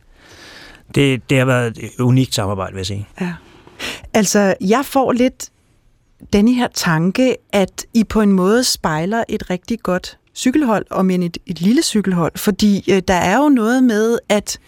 det, 0.96 1.30
det 1.30 1.38
har 1.38 1.46
været 1.46 1.78
et 1.78 2.00
unikt 2.00 2.36
samarbejde, 2.36 2.74
vil 2.74 2.80
jeg 2.80 2.86
sige. 2.86 3.08
Ja. 3.22 3.34
Altså, 4.14 4.54
jeg 4.62 4.86
får 4.86 5.12
lidt 5.12 5.50
denne 6.34 6.54
her 6.54 6.68
tanke, 6.74 7.36
at 7.52 7.86
I 7.94 8.04
på 8.04 8.22
en 8.22 8.32
måde 8.32 8.64
spejler 8.64 9.24
et 9.30 9.50
rigtig 9.50 9.80
godt 9.80 10.18
cykelhold, 10.36 10.86
om 10.90 11.10
end 11.10 11.24
et, 11.24 11.38
et 11.46 11.62
lille 11.62 11.84
cykelhold, 11.84 12.32
fordi 12.36 12.92
øh, 12.92 13.02
der 13.08 13.14
er 13.14 13.38
jo 13.38 13.50
noget 13.50 13.84
med, 13.84 14.18
at 14.30 14.60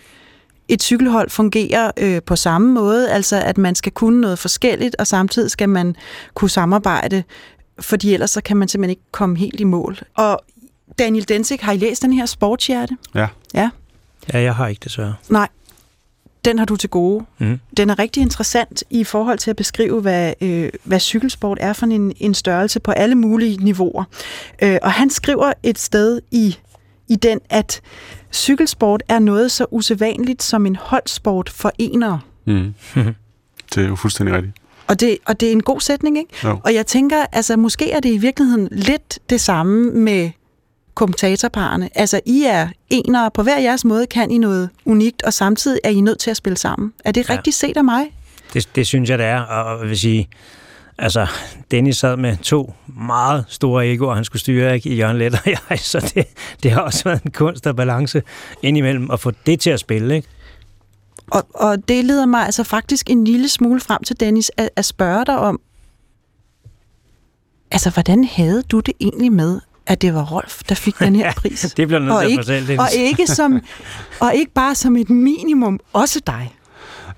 et 0.67 0.83
cykelhold 0.83 1.29
fungerer 1.29 1.91
øh, 1.97 2.21
på 2.21 2.35
samme 2.35 2.73
måde, 2.73 3.11
altså 3.11 3.41
at 3.41 3.57
man 3.57 3.75
skal 3.75 3.91
kunne 3.91 4.21
noget 4.21 4.39
forskelligt, 4.39 4.95
og 4.99 5.07
samtidig 5.07 5.51
skal 5.51 5.69
man 5.69 5.95
kunne 6.33 6.49
samarbejde, 6.49 7.23
fordi 7.79 8.13
ellers 8.13 8.29
så 8.29 8.41
kan 8.41 8.57
man 8.57 8.67
simpelthen 8.67 8.89
ikke 8.89 9.11
komme 9.11 9.37
helt 9.37 9.59
i 9.59 9.63
mål. 9.63 9.99
Og 10.15 10.39
Daniel 10.99 11.29
Densik, 11.29 11.61
har 11.61 11.71
I 11.71 11.77
læst 11.77 12.01
den 12.01 12.13
her 12.13 12.25
sportshjerte? 12.25 12.97
Ja. 13.15 13.27
Ja. 13.53 13.69
Ja, 14.33 14.41
jeg 14.41 14.55
har 14.55 14.67
ikke 14.67 14.79
det 14.83 14.91
så. 14.91 15.13
Nej, 15.29 15.47
den 16.45 16.59
har 16.59 16.65
du 16.65 16.75
til 16.75 16.89
gode. 16.89 17.25
Mm. 17.37 17.59
Den 17.77 17.89
er 17.89 17.99
rigtig 17.99 18.21
interessant 18.21 18.83
i 18.89 19.03
forhold 19.03 19.37
til 19.37 19.49
at 19.49 19.55
beskrive, 19.55 20.01
hvad, 20.01 20.33
øh, 20.41 20.69
hvad 20.83 20.99
cykelsport 20.99 21.57
er 21.61 21.73
for 21.73 21.85
en, 21.85 22.13
en 22.17 22.33
størrelse 22.33 22.79
på 22.79 22.91
alle 22.91 23.15
mulige 23.15 23.57
niveauer. 23.57 24.03
Øh, 24.61 24.77
og 24.81 24.91
han 24.91 25.09
skriver 25.09 25.53
et 25.63 25.79
sted 25.79 26.21
i, 26.31 26.57
i 27.07 27.15
den, 27.15 27.39
at 27.49 27.81
cykelsport 28.33 29.03
er 29.07 29.19
noget 29.19 29.51
så 29.51 29.65
usædvanligt 29.71 30.43
som 30.43 30.65
en 30.65 30.75
holdsport 30.75 31.49
for 31.49 31.71
enere. 31.77 32.19
Mm. 32.45 32.73
det 33.75 33.83
er 33.83 33.87
jo 33.87 33.95
fuldstændig 33.95 34.35
rigtigt. 34.35 34.55
Og 34.87 34.99
det, 34.99 35.17
og 35.25 35.39
det 35.39 35.47
er 35.47 35.51
en 35.51 35.63
god 35.63 35.79
sætning, 35.79 36.17
ikke? 36.17 36.31
Jo. 36.43 36.59
Og 36.63 36.73
jeg 36.73 36.85
tænker, 36.87 37.25
altså 37.31 37.57
måske 37.57 37.91
er 37.91 37.99
det 37.99 38.09
i 38.09 38.17
virkeligheden 38.17 38.67
lidt 38.71 39.19
det 39.29 39.41
samme 39.41 39.91
med 39.91 40.31
kommentatorparerne. 40.95 41.89
Altså, 41.95 42.21
I 42.25 42.43
er 42.43 42.67
enere 42.89 43.31
på 43.31 43.43
hver 43.43 43.59
jeres 43.59 43.85
måde, 43.85 44.07
kan 44.07 44.31
I 44.31 44.37
noget 44.37 44.69
unikt, 44.85 45.23
og 45.23 45.33
samtidig 45.33 45.79
er 45.83 45.89
I 45.89 46.01
nødt 46.01 46.19
til 46.19 46.31
at 46.31 46.37
spille 46.37 46.57
sammen. 46.57 46.93
Er 47.05 47.11
det 47.11 47.29
Ja. 47.29 47.33
rigtigt 47.33 47.55
set 47.55 47.77
af 47.77 47.83
mig? 47.83 48.05
Det, 48.53 48.69
det 48.75 48.87
synes 48.87 49.09
jeg, 49.09 49.17
det 49.17 49.25
er, 49.25 49.39
og 49.41 49.79
jeg 49.81 49.89
vil 49.89 49.99
sige, 49.99 50.29
altså, 50.97 51.27
Dennis 51.71 51.97
sad 51.97 52.17
med 52.17 52.37
to 52.37 52.73
meget 52.99 53.45
store 53.49 53.87
egoer, 53.93 54.15
han 54.15 54.23
skulle 54.25 54.39
styre, 54.39 54.75
ikke, 54.75 54.89
i 54.89 54.95
Jørgen 54.95 55.17
Let 55.17 55.33
og 55.33 55.39
jeg, 55.69 55.79
så 55.93 56.11
det, 56.15 56.25
det 56.63 56.71
har 56.71 56.81
også 56.81 57.03
været 57.03 57.23
en 57.23 57.31
kunst 57.31 57.67
og 57.67 57.75
balance 57.75 58.23
indimellem 58.61 59.11
at 59.11 59.19
få 59.19 59.31
det 59.45 59.59
til 59.59 59.69
at 59.69 59.79
spille, 59.79 60.15
ikke? 60.15 60.27
Og, 61.31 61.47
og 61.53 61.87
det 61.89 62.05
leder 62.05 62.25
mig 62.25 62.45
altså 62.45 62.63
faktisk 62.63 63.09
en 63.09 63.23
lille 63.23 63.49
smule 63.49 63.79
frem 63.79 64.03
til, 64.03 64.19
Dennis, 64.19 64.51
at, 64.57 64.69
at 64.75 64.85
spørge 64.85 65.25
dig 65.25 65.37
om, 65.37 65.59
altså, 67.71 67.89
hvordan 67.89 68.23
havde 68.23 68.63
du 68.63 68.79
det 68.79 68.93
egentlig 68.99 69.31
med, 69.31 69.59
at 69.87 70.01
det 70.01 70.13
var 70.13 70.23
Rolf, 70.25 70.61
der 70.69 70.75
fik 70.75 70.99
den 70.99 71.15
her 71.15 71.31
pris? 71.41 71.73
Det 71.77 71.87
bliver 71.87 71.99
du 71.99 72.05
nødt 72.05 72.15
og 72.15 72.21
til 72.21 72.25
at 72.25 72.31
ikke, 72.31 72.41
fortælle, 72.43 72.67
Dennis. 72.67 72.79
og 72.79 72.87
ikke, 72.97 73.27
som, 73.27 73.61
og 74.21 74.35
ikke 74.35 74.51
bare 74.55 74.75
som 74.75 74.95
et 74.95 75.09
minimum, 75.09 75.79
også 75.93 76.21
dig. 76.27 76.51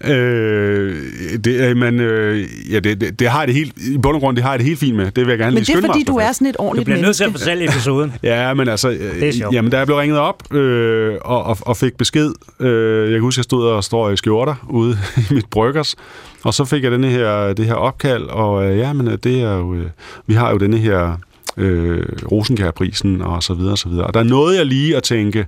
Øh, 0.03 0.95
det, 1.43 1.69
øh, 1.69 1.77
men, 1.77 1.99
øh, 1.99 2.45
ja, 2.71 2.79
det, 2.79 3.01
det, 3.01 3.19
det 3.19 3.29
har 3.29 3.45
det 3.45 3.55
helt, 3.55 3.73
i 3.77 3.97
bund 3.97 4.15
og 4.15 4.21
grund, 4.21 4.35
det 4.35 4.43
har 4.43 4.51
jeg 4.51 4.59
det 4.59 4.65
helt 4.67 4.79
fint 4.79 4.95
med. 4.97 5.05
Det 5.05 5.17
vil 5.25 5.27
jeg 5.27 5.37
gerne 5.37 5.53
Men 5.53 5.63
lige 5.63 5.77
det 5.77 5.83
er 5.83 5.87
fordi, 5.87 6.01
at 6.01 6.07
du 6.07 6.15
er 6.17 6.31
sådan 6.31 6.47
et 6.47 6.55
Du 6.57 6.63
ordentligt 6.63 6.85
bliver 6.85 7.01
nødt 7.01 7.15
til 7.15 7.23
at 7.23 7.27
menneske. 7.27 7.43
fortælle 7.43 7.63
episoden. 7.69 8.13
Ja, 8.23 8.53
men 8.53 8.67
altså, 8.69 8.89
Det 8.89 9.23
er 9.23 9.31
sjovt. 9.31 9.53
jamen, 9.55 9.71
da 9.71 9.77
jeg 9.77 9.85
blev 9.85 9.97
ringet 9.97 10.19
op 10.19 10.53
øh, 10.55 11.15
og, 11.21 11.43
og, 11.43 11.57
og 11.61 11.77
fik 11.77 11.97
besked, 11.97 12.31
øh, 12.59 13.03
jeg 13.03 13.11
kan 13.11 13.21
huske, 13.21 13.39
jeg 13.39 13.43
stod 13.43 13.67
og 13.67 13.83
står 13.83 14.09
i 14.09 14.17
skjorter 14.17 14.55
ude 14.69 14.97
i 15.17 15.33
mit 15.33 15.45
bryggers, 15.45 15.95
og 16.43 16.53
så 16.53 16.65
fik 16.65 16.83
jeg 16.83 16.91
denne 16.91 17.07
her, 17.09 17.53
det 17.53 17.65
her 17.65 17.73
opkald, 17.73 18.23
og 18.23 18.65
øh, 18.71 18.77
ja, 18.77 18.93
men 18.93 19.07
øh, 19.07 19.17
det 19.23 19.41
er 19.41 19.53
jo, 19.57 19.73
øh, 19.75 19.85
vi 20.27 20.33
har 20.33 20.51
jo 20.51 20.57
denne 20.57 20.77
her 20.77 21.17
øh, 21.57 22.05
Rosenkærprisen, 22.31 23.21
og 23.21 23.43
så 23.43 23.53
videre, 23.53 23.71
og 23.71 23.77
så 23.77 23.89
videre. 23.89 24.07
Og 24.07 24.13
der 24.13 24.23
nåede 24.23 24.57
jeg 24.57 24.65
lige 24.65 24.97
at 24.97 25.03
tænke, 25.03 25.47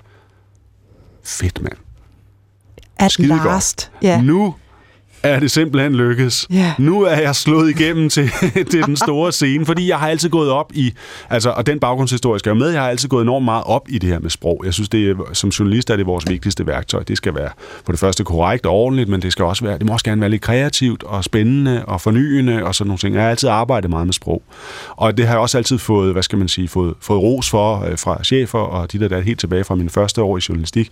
fedt 1.24 1.62
mand, 1.62 1.78
At 2.98 3.12
Skide 3.12 3.30
godt. 3.30 3.44
last. 3.44 3.92
Ja. 4.02 4.22
nu 4.22 4.56
er 5.24 5.40
det 5.40 5.52
simpelthen 5.52 5.96
lykkes. 5.96 6.48
Ja. 6.50 6.74
Nu 6.80 7.02
er 7.02 7.16
jeg 7.16 7.36
slået 7.36 7.70
igennem 7.70 8.10
til, 8.10 8.32
til 8.72 8.84
den 8.84 8.96
store 8.96 9.32
scene, 9.32 9.66
fordi 9.66 9.88
jeg 9.88 10.00
har 10.00 10.08
altid 10.08 10.30
gået 10.30 10.50
op 10.50 10.72
i, 10.74 10.94
altså, 11.30 11.50
og 11.50 11.66
den 11.66 11.80
baggrundshistorie 11.80 12.40
skal 12.40 12.50
jeg 12.50 12.58
med, 12.58 12.70
jeg 12.70 12.82
har 12.82 12.90
altid 12.90 13.10
gået 13.10 13.22
enormt 13.22 13.46
meget 13.46 13.64
op 13.66 13.86
i 13.90 13.98
det 13.98 14.10
her 14.10 14.20
med 14.20 14.30
sprog. 14.30 14.62
Jeg 14.66 14.74
synes, 14.74 14.90
det 14.90 15.10
er, 15.10 15.16
som 15.34 15.50
journalist 15.50 15.90
er 15.90 15.96
det 15.96 16.06
vores 16.06 16.30
vigtigste 16.30 16.68
værktøj. 16.68 17.04
Det 17.04 17.18
skal 17.18 17.36
være 17.36 17.50
for 17.86 17.92
det 17.92 18.00
første 18.00 18.24
korrekt 18.24 18.66
og 18.66 18.74
ordentligt, 18.74 19.10
men 19.10 19.22
det 19.22 19.32
skal 19.32 19.46
også 19.46 19.66
være, 19.66 19.78
det 19.78 19.86
må 19.86 19.94
også 19.94 20.06
gerne 20.06 20.22
være 20.22 20.30
lidt 20.30 20.42
kreativt 20.42 21.04
og 21.04 21.24
spændende 21.24 21.86
og 21.86 22.02
fornyende 22.02 22.64
og 22.64 22.76
sådan 22.76 22.88
nogle 22.88 22.98
ting. 22.98 23.16
Jeg 23.16 23.24
har 23.24 23.30
altid 23.30 23.50
arbejdet 23.50 23.90
meget 23.90 24.08
med 24.08 24.14
sprog. 24.14 24.44
Og 24.90 25.18
det 25.18 25.28
har 25.28 25.34
jeg 25.34 25.42
også 25.42 25.58
altid 25.58 25.78
fået, 25.78 26.14
hvad 26.14 26.24
skal 26.24 26.38
man 26.38 26.48
sige, 26.48 26.68
fået, 26.68 26.94
fået 27.02 27.22
ros 27.22 27.50
for 27.50 27.86
øh, 27.86 27.98
fra 27.98 28.24
chefer 28.24 28.60
og 28.60 28.92
de 28.92 29.00
der, 29.00 29.08
der 29.08 29.18
er 29.18 29.22
helt 29.22 29.40
tilbage 29.40 29.64
fra 29.64 29.76
mine 29.76 29.90
første 29.90 30.22
år 30.22 30.38
i 30.38 30.42
journalistik. 30.50 30.92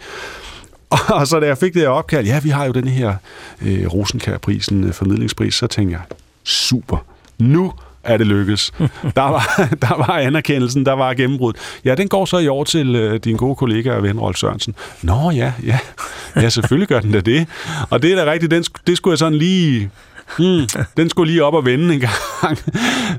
Og 1.19 1.28
så 1.28 1.39
da 1.39 1.45
jeg 1.45 1.58
fik 1.58 1.73
det 1.73 1.82
her 1.82 1.89
opkald, 1.89 2.26
ja, 2.26 2.39
vi 2.39 2.50
har 2.50 2.65
jo 2.65 2.71
den 2.71 2.88
her 2.88 3.15
øh, 3.62 3.93
Rosenkærprisen, 3.93 4.84
øh, 4.84 4.93
formidlingspris, 4.93 5.56
så 5.56 5.67
tænkte 5.67 5.91
jeg, 5.91 6.17
super, 6.43 7.06
nu 7.39 7.73
er 8.04 8.17
det 8.17 8.28
lykkes. 8.28 8.71
Der 9.15 9.21
var, 9.21 9.67
der 9.82 9.97
var 9.97 10.17
anerkendelsen, 10.17 10.86
der 10.86 10.93
var 10.93 11.13
gennembrud. 11.13 11.54
Ja, 11.86 11.95
den 11.95 12.08
går 12.08 12.26
så 12.26 12.38
i 12.38 12.47
år 12.47 12.63
til 12.63 12.95
øh, 12.95 13.19
din 13.19 13.38
gode 13.38 13.56
kollega 13.56 13.91
og 13.91 14.04
ven 14.04 14.19
Rolf 14.19 14.38
Sørensen. 14.38 14.76
Nå 15.02 15.32
ja, 15.32 15.54
ja, 15.65 15.80
ja, 16.36 16.50
selvfølgelig 16.50 16.88
gør 16.88 17.00
den 17.00 17.12
da 17.12 17.19
det. 17.19 17.47
Og 17.89 18.02
det 18.02 18.12
er 18.12 18.26
da 18.26 18.32
rigtigt, 18.32 18.52
den, 18.52 18.63
det 18.88 18.97
skulle 18.97 19.12
jeg 19.12 19.17
sådan 19.17 19.38
lige... 19.38 19.89
Hmm, 20.38 20.67
den 20.97 21.10
skulle 21.10 21.32
lige 21.32 21.43
op 21.43 21.54
og 21.54 21.65
vende 21.65 21.93
en 21.93 22.00
gang. 22.00 22.58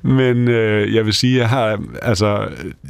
Men 0.02 0.48
øh, 0.48 0.94
jeg 0.94 1.06
vil 1.06 1.14
sige, 1.14 1.38
jeg 1.38 1.48
har, 1.48 1.80
altså, 2.02 2.48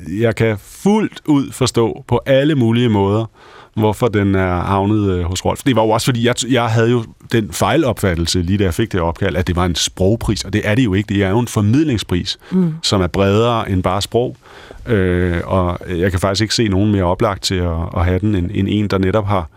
jeg 0.09 0.37
kan 0.37 0.59
fuldt 0.63 1.21
ud 1.27 1.53
forstå 1.53 2.05
på 2.09 2.21
alle 2.27 2.55
mulige 2.55 2.89
måder, 2.89 3.31
hvorfor 3.79 4.09
den 4.09 4.35
er 4.35 4.61
havnet 4.61 5.11
øh, 5.11 5.25
hos 5.25 5.45
Rolf. 5.45 5.63
Det 5.63 5.77
var 5.77 5.83
jo 5.83 5.91
også, 5.91 6.05
fordi 6.05 6.27
jeg, 6.27 6.35
jeg 6.49 6.69
havde 6.69 6.91
jo 6.91 7.05
den 7.33 7.53
fejlopfattelse, 7.53 8.43
lige 8.43 8.59
da 8.59 8.65
jeg 8.65 8.75
fik 8.75 8.93
det 8.93 9.01
opkald, 9.01 9.37
at 9.37 9.47
det 9.47 9.57
var 9.57 9.65
en 9.65 9.75
sprogpris, 9.75 10.45
og 10.45 10.53
det 10.53 10.61
er 10.65 10.75
det 10.75 10.85
jo 10.85 10.95
ikke. 10.95 11.15
Det 11.15 11.25
er 11.25 11.31
jo 11.31 11.39
en 11.39 11.49
formidlingspris, 11.49 12.39
mm. 12.51 12.75
som 12.83 13.01
er 13.01 13.07
bredere 13.07 13.71
end 13.71 13.83
bare 13.83 14.03
sprog. 14.03 14.37
Øh, 14.87 15.41
og 15.45 15.79
jeg 15.89 16.11
kan 16.11 16.21
faktisk 16.21 16.43
ikke 16.43 16.55
se 16.55 16.69
nogen 16.69 16.93
mere 16.93 17.05
oplagt 17.05 17.43
til 17.43 17.55
at, 17.55 17.77
at 17.97 18.05
have 18.05 18.19
den, 18.19 18.35
end, 18.35 18.51
end 18.55 18.69
en, 18.71 18.89
der 18.89 18.99
netop 18.99 19.27
har 19.27 19.49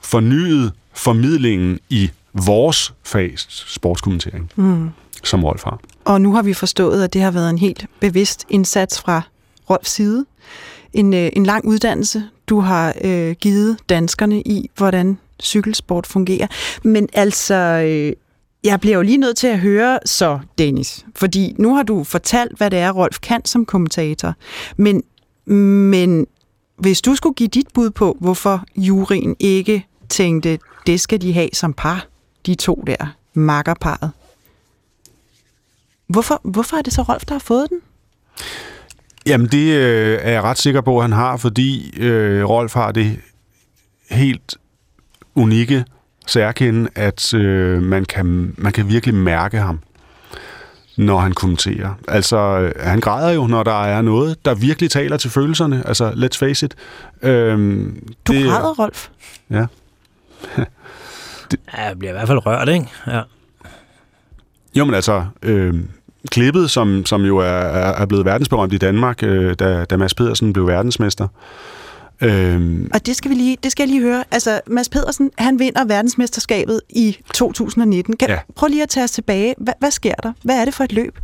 fornyet 0.00 0.72
formidlingen 0.94 1.78
i 1.90 2.10
vores 2.32 2.94
fag, 3.04 3.34
sportskommentering, 3.48 4.50
mm. 4.56 4.90
som 5.24 5.44
Rolf 5.44 5.64
har. 5.64 5.80
Og 6.04 6.20
nu 6.20 6.34
har 6.34 6.42
vi 6.42 6.54
forstået, 6.54 7.04
at 7.04 7.12
det 7.12 7.22
har 7.22 7.30
været 7.30 7.50
en 7.50 7.58
helt 7.58 7.86
bevidst 8.00 8.46
indsats 8.50 9.00
fra 9.00 9.22
Rolfs 9.70 9.90
side. 9.90 10.24
En, 10.94 11.14
øh, 11.14 11.30
en 11.32 11.46
lang 11.46 11.64
uddannelse, 11.64 12.22
du 12.46 12.60
har 12.60 12.94
øh, 13.04 13.36
givet 13.40 13.78
danskerne 13.88 14.40
i, 14.40 14.70
hvordan 14.76 15.18
cykelsport 15.42 16.06
fungerer. 16.06 16.46
Men 16.82 17.08
altså, 17.12 17.54
øh, 17.54 18.12
jeg 18.64 18.80
bliver 18.80 18.96
jo 18.96 19.02
lige 19.02 19.18
nødt 19.18 19.36
til 19.36 19.46
at 19.46 19.58
høre 19.58 19.98
så, 20.04 20.38
Dennis. 20.58 21.06
Fordi 21.16 21.54
nu 21.58 21.74
har 21.74 21.82
du 21.82 22.04
fortalt, 22.04 22.56
hvad 22.56 22.70
det 22.70 22.78
er, 22.78 22.92
Rolf 22.92 23.18
kan 23.18 23.44
som 23.44 23.66
kommentator. 23.66 24.34
Men, 24.76 25.02
men 25.90 26.26
hvis 26.76 27.02
du 27.02 27.14
skulle 27.14 27.34
give 27.34 27.48
dit 27.48 27.68
bud 27.74 27.90
på, 27.90 28.16
hvorfor 28.20 28.64
juryen 28.76 29.36
ikke 29.38 29.86
tænkte, 30.08 30.58
det 30.86 31.00
skal 31.00 31.20
de 31.20 31.32
have 31.32 31.48
som 31.52 31.72
par, 31.72 32.06
de 32.46 32.54
to 32.54 32.84
der, 32.86 33.06
makkerparet. 33.34 34.10
Hvorfor, 36.06 36.40
hvorfor 36.44 36.76
er 36.76 36.82
det 36.82 36.92
så 36.92 37.02
Rolf, 37.02 37.24
der 37.24 37.34
har 37.34 37.38
fået 37.38 37.70
den? 37.70 37.80
Jamen, 39.26 39.46
det 39.46 39.74
øh, 39.74 40.18
er 40.22 40.30
jeg 40.32 40.42
ret 40.42 40.58
sikker 40.58 40.80
på, 40.80 40.96
at 40.98 41.02
han 41.04 41.12
har, 41.12 41.36
fordi 41.36 41.94
øh, 42.00 42.44
Rolf 42.44 42.74
har 42.74 42.92
det 42.92 43.20
helt 44.10 44.54
unikke 45.34 45.84
særkende, 46.26 46.90
at 46.94 47.34
øh, 47.34 47.82
man, 47.82 48.04
kan, 48.04 48.54
man 48.58 48.72
kan 48.72 48.88
virkelig 48.88 49.14
mærke 49.14 49.58
ham, 49.58 49.80
når 50.96 51.18
han 51.18 51.32
kommenterer. 51.32 51.94
Altså, 52.08 52.36
øh, 52.36 52.72
han 52.80 53.00
græder 53.00 53.30
jo, 53.30 53.46
når 53.46 53.62
der 53.62 53.84
er 53.84 54.02
noget, 54.02 54.44
der 54.44 54.54
virkelig 54.54 54.90
taler 54.90 55.16
til 55.16 55.30
følelserne. 55.30 55.82
Altså, 55.86 56.10
let's 56.10 56.38
face 56.38 56.66
it. 56.66 56.74
Øhm, 57.22 58.08
Du 58.26 58.32
det, 58.32 58.44
græder, 58.46 58.74
Rolf. 58.74 59.08
Ja. 59.50 59.66
Ja, 61.76 61.82
jeg 61.86 61.98
bliver 61.98 62.12
i 62.12 62.16
hvert 62.16 62.26
fald 62.28 62.46
rørt, 62.46 62.68
ikke? 62.68 62.86
Ja. 63.06 63.20
Jo, 64.74 64.84
men 64.84 64.94
altså, 64.94 65.24
øh, 65.42 65.74
klippet, 66.30 66.70
som, 66.70 67.06
som 67.06 67.22
jo 67.24 67.38
er, 67.38 67.44
er 67.44 68.06
blevet 68.06 68.24
verdensberømt 68.24 68.72
i 68.72 68.78
Danmark, 68.78 69.22
øh, 69.22 69.54
da, 69.58 69.84
da 69.84 69.96
Mads 69.96 70.14
Pedersen 70.14 70.52
blev 70.52 70.66
verdensmester. 70.66 71.28
Øh, 72.20 72.80
Og 72.94 73.06
det 73.06 73.16
skal, 73.16 73.30
vi 73.30 73.34
lige, 73.34 73.56
det 73.62 73.72
skal 73.72 73.82
jeg 73.82 73.88
lige 73.88 74.02
høre. 74.02 74.24
Altså, 74.30 74.60
Mads 74.66 74.88
Pedersen, 74.88 75.30
han 75.38 75.58
vinder 75.58 75.84
verdensmesterskabet 75.84 76.80
i 76.90 77.16
2019. 77.34 78.16
Kan, 78.16 78.28
ja. 78.28 78.38
Prøv 78.56 78.68
lige 78.68 78.82
at 78.82 78.88
tage 78.88 79.04
os 79.04 79.10
tilbage. 79.10 79.54
Hva, 79.58 79.72
hvad 79.78 79.90
sker 79.90 80.14
der? 80.22 80.32
Hvad 80.42 80.60
er 80.60 80.64
det 80.64 80.74
for 80.74 80.84
et 80.84 80.92
løb? 80.92 81.18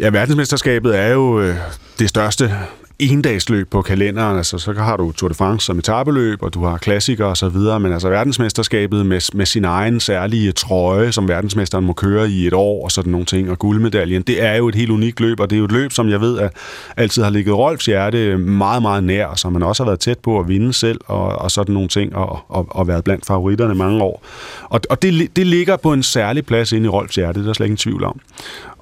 Ja, 0.00 0.08
verdensmesterskabet 0.10 0.98
er 0.98 1.08
jo 1.08 1.40
øh, 1.40 1.56
det 1.98 2.08
største 2.08 2.54
endagsløb 3.00 3.70
på 3.70 3.82
kalenderen. 3.82 4.36
Altså, 4.36 4.58
så 4.58 4.72
har 4.72 4.96
du 4.96 5.12
Tour 5.12 5.28
de 5.28 5.34
France 5.34 5.66
som 5.66 5.78
etabeløb, 5.78 6.42
og 6.42 6.54
du 6.54 6.64
har 6.64 6.78
klassikere 6.78 7.28
og 7.28 7.36
så 7.36 7.48
videre, 7.48 7.80
men 7.80 7.92
altså 7.92 8.08
verdensmesterskabet 8.08 9.06
med, 9.06 9.34
med 9.34 9.46
sin 9.46 9.64
egen 9.64 10.00
særlige 10.00 10.52
trøje, 10.52 11.12
som 11.12 11.28
verdensmesteren 11.28 11.84
må 11.84 11.92
køre 11.92 12.30
i 12.30 12.46
et 12.46 12.52
år, 12.52 12.84
og 12.84 12.92
sådan 12.92 13.12
nogle 13.12 13.26
ting, 13.26 13.50
og 13.50 13.58
guldmedaljen, 13.58 14.22
det 14.22 14.42
er 14.42 14.54
jo 14.54 14.68
et 14.68 14.74
helt 14.74 14.90
unikt 14.90 15.20
løb, 15.20 15.40
og 15.40 15.50
det 15.50 15.56
er 15.56 15.58
jo 15.58 15.64
et 15.64 15.72
løb, 15.72 15.92
som 15.92 16.08
jeg 16.08 16.20
ved, 16.20 16.38
at 16.38 16.52
altid 16.96 17.22
har 17.22 17.30
ligget 17.30 17.54
Rolfs 17.54 17.86
hjerte 17.86 18.36
meget, 18.36 18.82
meget 18.82 19.04
nær, 19.04 19.34
som 19.36 19.52
man 19.52 19.62
også 19.62 19.82
har 19.82 19.90
været 19.90 20.00
tæt 20.00 20.18
på 20.18 20.40
at 20.40 20.48
vinde 20.48 20.72
selv, 20.72 21.00
og, 21.06 21.26
og 21.26 21.50
sådan 21.50 21.74
nogle 21.74 21.88
ting, 21.88 22.16
og, 22.16 22.38
og, 22.48 22.66
og 22.70 22.88
været 22.88 23.04
blandt 23.04 23.26
favoritterne 23.26 23.74
mange 23.74 24.02
år. 24.02 24.24
Og, 24.64 24.80
og 24.90 25.02
det, 25.02 25.36
det 25.36 25.46
ligger 25.46 25.76
på 25.76 25.92
en 25.92 26.02
særlig 26.02 26.46
plads 26.46 26.72
inde 26.72 26.86
i 26.86 26.88
Rolfs 26.88 27.14
hjerte, 27.14 27.38
det 27.38 27.44
er 27.44 27.46
der 27.46 27.52
slet 27.52 27.66
ingen 27.66 27.76
tvivl 27.76 28.04
om. 28.04 28.20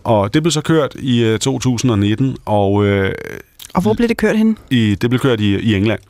Og 0.04 0.34
det 0.34 0.42
blev 0.42 0.50
så 0.50 0.60
kørt 0.60 0.94
i 0.98 1.24
øh, 1.24 1.38
2019, 1.38 2.36
og 2.44 2.86
øh, 2.86 3.12
og 3.74 3.82
hvor 3.82 3.94
blev 3.94 4.08
det 4.08 4.16
kørt 4.16 4.38
hen? 4.38 4.58
I, 4.70 4.94
det 4.94 5.10
blev 5.10 5.20
kørt 5.20 5.40
i, 5.40 5.58
i 5.58 5.74
England. 5.74 6.00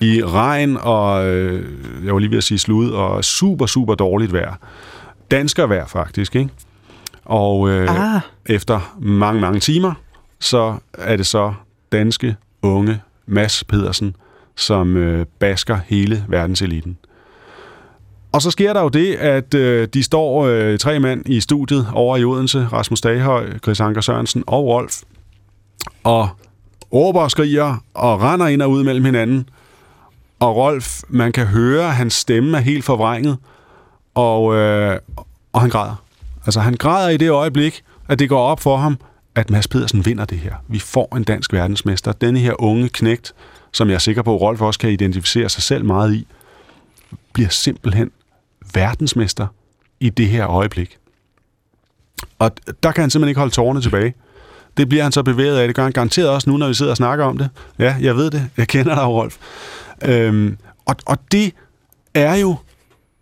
I 0.00 0.22
regn 0.24 0.76
og, 0.76 1.26
øh, 1.26 1.64
jeg 2.04 2.14
var 2.14 2.18
lige 2.18 2.30
ved 2.30 2.38
at 2.38 2.44
sige 2.44 2.58
slud, 2.58 2.90
og 2.90 3.24
super, 3.24 3.66
super 3.66 3.94
dårligt 3.94 4.32
vejr. 4.32 4.54
Dansker 5.30 5.66
vejr 5.66 5.86
faktisk, 5.86 6.36
ikke? 6.36 6.50
Og 7.24 7.68
øh, 7.68 8.14
ah. 8.14 8.20
efter 8.46 8.96
mange, 9.00 9.40
mange 9.40 9.60
timer, 9.60 9.94
så 10.40 10.74
er 10.94 11.16
det 11.16 11.26
så 11.26 11.54
danske 11.92 12.36
unge 12.62 13.00
Mads 13.26 13.64
Pedersen, 13.64 14.16
som 14.56 14.96
øh, 14.96 15.26
basker 15.38 15.78
hele 15.86 16.24
verdenseliten. 16.28 16.96
Og 18.32 18.42
så 18.42 18.50
sker 18.50 18.72
der 18.72 18.82
jo 18.82 18.88
det, 18.88 19.14
at 19.14 19.54
øh, 19.54 19.88
de 19.94 20.02
står 20.02 20.46
øh, 20.46 20.78
tre 20.78 21.00
mand 21.00 21.28
i 21.28 21.40
studiet 21.40 21.88
over 21.92 22.16
i 22.16 22.24
Odense, 22.24 22.68
Rasmus 22.72 23.00
Daghøj, 23.00 23.58
Chris 23.58 23.80
Anker 23.80 24.00
Sørensen 24.00 24.44
og 24.46 24.64
Rolf, 24.64 25.02
og 26.04 26.28
råber 26.92 27.20
og 27.20 27.30
skriger 27.30 27.84
og 27.94 28.20
render 28.22 28.46
ind 28.46 28.62
og 28.62 28.70
ud 28.70 28.84
mellem 28.84 29.04
hinanden. 29.04 29.48
Og 30.40 30.56
Rolf, 30.56 31.02
man 31.08 31.32
kan 31.32 31.46
høre, 31.46 31.86
at 31.86 31.94
hans 31.94 32.14
stemme 32.14 32.56
er 32.56 32.60
helt 32.60 32.84
forvrænget, 32.84 33.36
og, 34.14 34.54
øh, 34.54 34.98
og 35.52 35.60
han 35.60 35.70
græder. 35.70 36.04
Altså 36.46 36.60
han 36.60 36.74
græder 36.74 37.08
i 37.08 37.16
det 37.16 37.30
øjeblik, 37.30 37.82
at 38.08 38.18
det 38.18 38.28
går 38.28 38.40
op 38.40 38.60
for 38.60 38.76
ham, 38.76 38.98
at 39.34 39.50
Mads 39.50 39.68
Pedersen 39.68 40.06
vinder 40.06 40.24
det 40.24 40.38
her. 40.38 40.54
Vi 40.68 40.78
får 40.78 41.16
en 41.16 41.24
dansk 41.24 41.52
verdensmester. 41.52 42.12
Denne 42.12 42.38
her 42.38 42.62
unge 42.62 42.88
knægt, 42.88 43.34
som 43.72 43.88
jeg 43.88 43.94
er 43.94 43.98
sikker 43.98 44.22
på, 44.22 44.34
at 44.34 44.40
Rolf 44.40 44.60
også 44.60 44.80
kan 44.80 44.90
identificere 44.90 45.48
sig 45.48 45.62
selv 45.62 45.84
meget 45.84 46.14
i, 46.14 46.26
bliver 47.32 47.48
simpelthen 47.48 48.10
verdensmester 48.74 49.46
i 50.00 50.10
det 50.10 50.28
her 50.28 50.48
øjeblik. 50.48 50.98
Og 52.38 52.50
der 52.82 52.92
kan 52.92 53.02
han 53.02 53.10
simpelthen 53.10 53.28
ikke 53.28 53.38
holde 53.38 53.54
tårerne 53.54 53.80
tilbage. 53.80 54.14
Det 54.76 54.88
bliver 54.88 55.02
han 55.02 55.12
så 55.12 55.22
bevæget 55.22 55.58
af. 55.58 55.68
Det 55.68 55.76
gør 55.76 55.82
han 55.82 55.92
garanteret 55.92 56.28
også 56.28 56.50
nu, 56.50 56.56
når 56.56 56.68
vi 56.68 56.74
sidder 56.74 56.92
og 56.92 56.96
snakker 56.96 57.24
om 57.24 57.38
det. 57.38 57.50
Ja, 57.78 57.96
jeg 58.00 58.16
ved 58.16 58.30
det. 58.30 58.48
Jeg 58.56 58.68
kender 58.68 58.94
dig, 58.94 59.06
Rolf. 59.06 59.36
Øhm, 60.04 60.56
og, 60.86 60.96
og 61.06 61.18
det 61.32 61.52
er 62.14 62.34
jo 62.34 62.56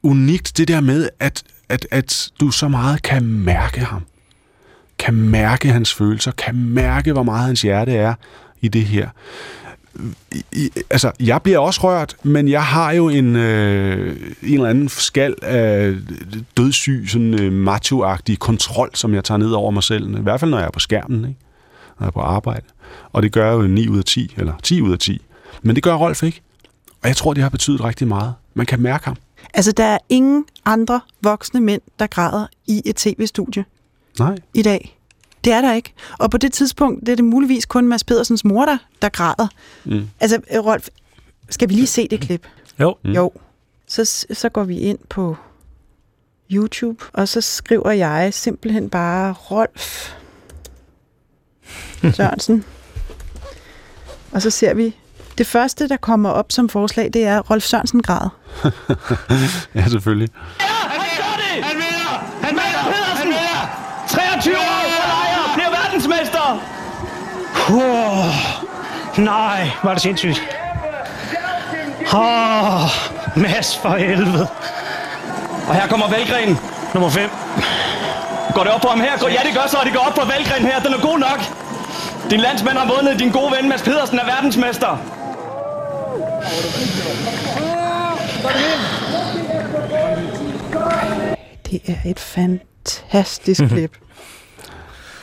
unikt, 0.02 0.58
det 0.58 0.68
der 0.68 0.80
med, 0.80 1.08
at, 1.20 1.42
at, 1.68 1.86
at 1.90 2.30
du 2.40 2.50
så 2.50 2.68
meget 2.68 3.02
kan 3.02 3.24
mærke 3.24 3.80
ham. 3.80 4.02
Kan 4.98 5.14
mærke 5.14 5.68
hans 5.68 5.94
følelser. 5.94 6.32
Kan 6.32 6.54
mærke, 6.54 7.12
hvor 7.12 7.22
meget 7.22 7.46
hans 7.46 7.62
hjerte 7.62 7.92
er 7.92 8.14
i 8.60 8.68
det 8.68 8.84
her. 8.84 9.08
I, 10.52 10.70
altså, 10.90 11.12
jeg 11.20 11.42
bliver 11.42 11.58
også 11.58 11.80
rørt, 11.82 12.16
men 12.22 12.48
jeg 12.48 12.64
har 12.64 12.92
jo 12.92 13.08
en, 13.08 13.36
øh, 13.36 14.16
en 14.42 14.54
eller 14.54 14.68
anden 14.68 14.88
skal 14.88 15.34
af 15.42 15.94
dødssyg, 16.56 17.04
sådan 17.08 17.40
øh, 17.40 17.52
macho-agtig 17.68 18.36
kontrol, 18.38 18.90
som 18.94 19.14
jeg 19.14 19.24
tager 19.24 19.38
ned 19.38 19.50
over 19.50 19.70
mig 19.70 19.82
selv. 19.82 20.18
I 20.18 20.22
hvert 20.22 20.40
fald, 20.40 20.50
når 20.50 20.58
jeg 20.58 20.66
er 20.66 20.70
på 20.70 20.80
skærmen, 20.80 21.18
ikke? 21.18 21.40
når 21.98 22.04
jeg 22.04 22.06
er 22.06 22.10
på 22.10 22.20
arbejde. 22.20 22.66
Og 23.12 23.22
det 23.22 23.32
gør 23.32 23.52
jo 23.52 23.62
9 23.62 23.88
ud 23.88 23.98
af 23.98 24.04
10, 24.04 24.34
eller 24.36 24.52
10 24.62 24.80
ud 24.80 24.92
af 24.92 24.98
10. 24.98 25.20
Men 25.62 25.76
det 25.76 25.82
gør 25.82 25.94
Rolf 25.94 26.22
ikke. 26.22 26.42
Og 27.02 27.08
jeg 27.08 27.16
tror, 27.16 27.34
det 27.34 27.42
har 27.42 27.50
betydet 27.50 27.84
rigtig 27.84 28.08
meget. 28.08 28.34
Man 28.54 28.66
kan 28.66 28.80
mærke 28.80 29.04
ham. 29.04 29.16
Altså, 29.54 29.72
der 29.72 29.84
er 29.84 29.98
ingen 30.08 30.44
andre 30.64 31.00
voksne 31.22 31.60
mænd, 31.60 31.82
der 31.98 32.06
græder 32.06 32.46
i 32.66 32.82
et 32.84 32.96
tv-studie 32.96 33.64
Nej. 34.18 34.36
i 34.54 34.62
dag. 34.62 34.99
Det 35.44 35.52
er 35.52 35.60
der 35.60 35.74
ikke. 35.74 35.92
Og 36.18 36.30
på 36.30 36.38
det 36.38 36.52
tidspunkt, 36.52 37.00
det 37.00 37.08
er 37.08 37.16
det 37.16 37.24
muligvis 37.24 37.66
kun 37.66 37.88
Mads 37.88 38.04
Pedersens 38.04 38.44
mor, 38.44 38.64
der, 38.64 38.78
der 39.02 39.08
græder. 39.08 39.48
Mm. 39.84 40.08
Altså, 40.20 40.40
Rolf, 40.54 40.88
skal 41.50 41.68
vi 41.68 41.74
lige 41.74 41.86
se 41.86 42.08
det 42.08 42.20
klip? 42.20 42.46
Jo. 42.80 42.96
Mm. 43.04 43.10
Jo. 43.10 43.32
Så, 43.86 44.26
så 44.32 44.48
går 44.48 44.64
vi 44.64 44.78
ind 44.78 44.98
på 45.08 45.36
YouTube, 46.52 47.04
og 47.12 47.28
så 47.28 47.40
skriver 47.40 47.90
jeg 47.90 48.34
simpelthen 48.34 48.90
bare 48.90 49.32
Rolf 49.32 50.12
Sørensen. 52.14 52.64
og 54.32 54.42
så 54.42 54.50
ser 54.50 54.74
vi, 54.74 54.96
det 55.38 55.46
første, 55.46 55.88
der 55.88 55.96
kommer 55.96 56.30
op 56.30 56.52
som 56.52 56.68
forslag, 56.68 57.10
det 57.12 57.24
er 57.24 57.40
Rolf 57.40 57.64
Sørensen 57.64 58.02
græd. 58.02 58.28
ja, 59.74 59.88
selvfølgelig. 59.88 60.28
Ja, 60.60 60.66
han 60.66 61.00
gør 61.16 61.36
det! 61.36 61.64
Han 61.64 61.76
vinder! 61.76 62.18
Han 62.42 62.50
vinder! 62.50 62.78
Han 63.16 63.26
vinder! 63.26 64.06
23 64.08 64.56
år! 64.56 64.80
verdensmester! 65.90 66.46
Oh, 67.70 68.34
nej, 69.18 69.70
var 69.82 69.92
det 69.92 70.02
sindssygt. 70.02 70.42
Åh, 72.14 72.84
oh, 72.84 72.90
Mads 73.36 73.76
for 73.76 73.88
helvede. 73.88 74.48
Og 75.68 75.74
her 75.74 75.86
kommer 75.88 76.08
Valgren, 76.08 76.58
nummer 76.94 77.10
5. 77.10 77.30
Går 78.54 78.64
det 78.64 78.72
op 78.72 78.80
på 78.80 78.88
ham 78.88 79.00
her? 79.00 79.12
Ja, 79.22 79.40
det 79.46 79.54
gør 79.54 79.66
så, 79.68 79.78
det 79.84 79.92
går 79.92 80.00
op 80.00 80.14
på 80.14 80.24
Valgren 80.24 80.66
her. 80.66 80.80
Den 80.80 80.94
er 80.94 81.00
god 81.00 81.18
nok. 81.18 81.40
Din 82.30 82.40
landsmand 82.40 82.78
har 82.78 82.94
vundet. 82.94 83.18
Din 83.18 83.30
gode 83.30 83.52
ven 83.56 83.68
Mads 83.68 83.82
Pedersen 83.82 84.18
er 84.18 84.24
verdensmester. 84.24 84.98
Det 91.70 91.80
er 91.86 92.10
et 92.10 92.20
fantastisk 92.20 93.62
klip. 93.68 93.96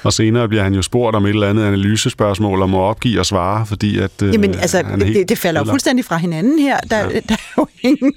Og 0.07 0.13
senere 0.13 0.47
bliver 0.47 0.63
han 0.63 0.73
jo 0.73 0.81
spurgt 0.81 1.15
om 1.15 1.25
et 1.25 1.29
eller 1.29 1.49
andet 1.49 1.65
analysespørgsmål 1.65 2.61
og 2.61 2.69
må 2.69 2.81
opgive 2.81 3.19
og 3.19 3.25
svare, 3.25 3.65
fordi 3.65 3.99
at 3.99 4.21
øh, 4.23 4.33
Jamen, 4.33 4.55
altså, 4.55 4.83
han 4.85 4.99
det, 4.99 5.29
det 5.29 5.37
falder 5.37 5.61
jo 5.61 5.65
fuldstændig 5.65 6.05
fra 6.05 6.17
hinanden 6.17 6.59
her. 6.59 6.79
Der, 6.79 6.97
ja. 6.97 7.19
der, 7.29 7.35
er, 7.35 7.53
jo 7.57 7.67
ingen, 7.81 8.13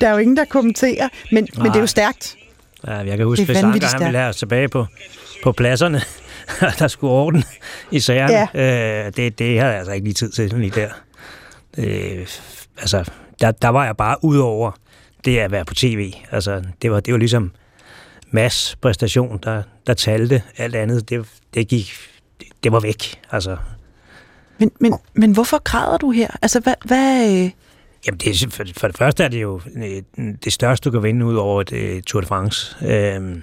der 0.00 0.08
er 0.08 0.12
jo 0.12 0.18
ingen, 0.18 0.36
der 0.36 0.44
kommenterer, 0.44 1.08
men, 1.32 1.48
men 1.56 1.66
det 1.66 1.76
er 1.76 1.80
jo 1.80 1.86
stærkt. 1.86 2.36
Ja, 2.86 2.92
jeg 2.92 3.16
kan 3.16 3.26
huske, 3.26 3.42
at 3.42 3.56
Anker, 3.56 3.86
han 3.86 4.00
ville 4.00 4.18
have 4.18 4.28
os 4.28 4.36
tilbage 4.36 4.68
på, 4.68 4.86
på 5.42 5.52
pladserne, 5.52 6.02
der 6.78 6.88
skulle 6.88 7.12
orden 7.12 7.44
i 7.90 8.00
sagerne. 8.00 8.48
Ja. 8.54 9.06
Øh, 9.06 9.12
det, 9.16 9.38
det 9.38 9.58
havde 9.58 9.70
jeg 9.70 9.78
altså 9.78 9.92
ikke 9.92 10.04
lige 10.04 10.14
tid 10.14 10.30
til 10.30 10.52
lige 10.56 10.70
der. 10.70 10.88
Øh, 11.78 12.26
altså, 12.78 13.10
der, 13.40 13.50
der 13.50 13.68
var 13.68 13.84
jeg 13.84 13.96
bare 13.96 14.16
ud 14.22 14.36
over 14.36 14.70
det 15.24 15.38
at 15.38 15.50
være 15.50 15.64
på 15.64 15.74
tv. 15.74 16.12
Altså, 16.30 16.62
det 16.82 16.90
var, 16.90 17.00
det 17.00 17.12
var 17.12 17.18
ligesom 17.18 17.52
mass 18.32 18.76
præstation, 18.76 19.38
der, 19.42 19.62
der 19.86 19.94
talte. 19.94 20.42
Alt 20.56 20.74
andet, 20.74 21.08
det, 21.08 21.26
det 21.54 21.68
gik, 21.68 21.92
det 22.62 22.72
var 22.72 22.80
væk. 22.80 23.20
Altså. 23.30 23.56
Men, 24.58 24.70
men, 24.80 24.94
men 25.14 25.32
hvorfor 25.32 25.62
græder 25.62 25.98
du 25.98 26.10
her? 26.10 26.28
Altså, 26.42 26.60
hvad... 26.60 26.74
hvad 26.84 27.42
øh? 27.44 27.50
Jamen, 28.06 28.18
det, 28.18 28.52
for, 28.52 28.64
for 28.76 28.86
det 28.86 28.96
første 28.96 29.24
er 29.24 29.28
det 29.28 29.42
jo 29.42 29.60
øh, 29.76 30.02
det 30.44 30.52
største, 30.52 30.84
du 30.84 30.90
kan 30.90 31.02
vinde 31.02 31.26
ud 31.26 31.34
over 31.34 31.60
et 31.60 31.72
uh, 31.72 32.02
Tour 32.02 32.20
de 32.20 32.26
France. 32.26 32.76
Øhm, 32.86 33.42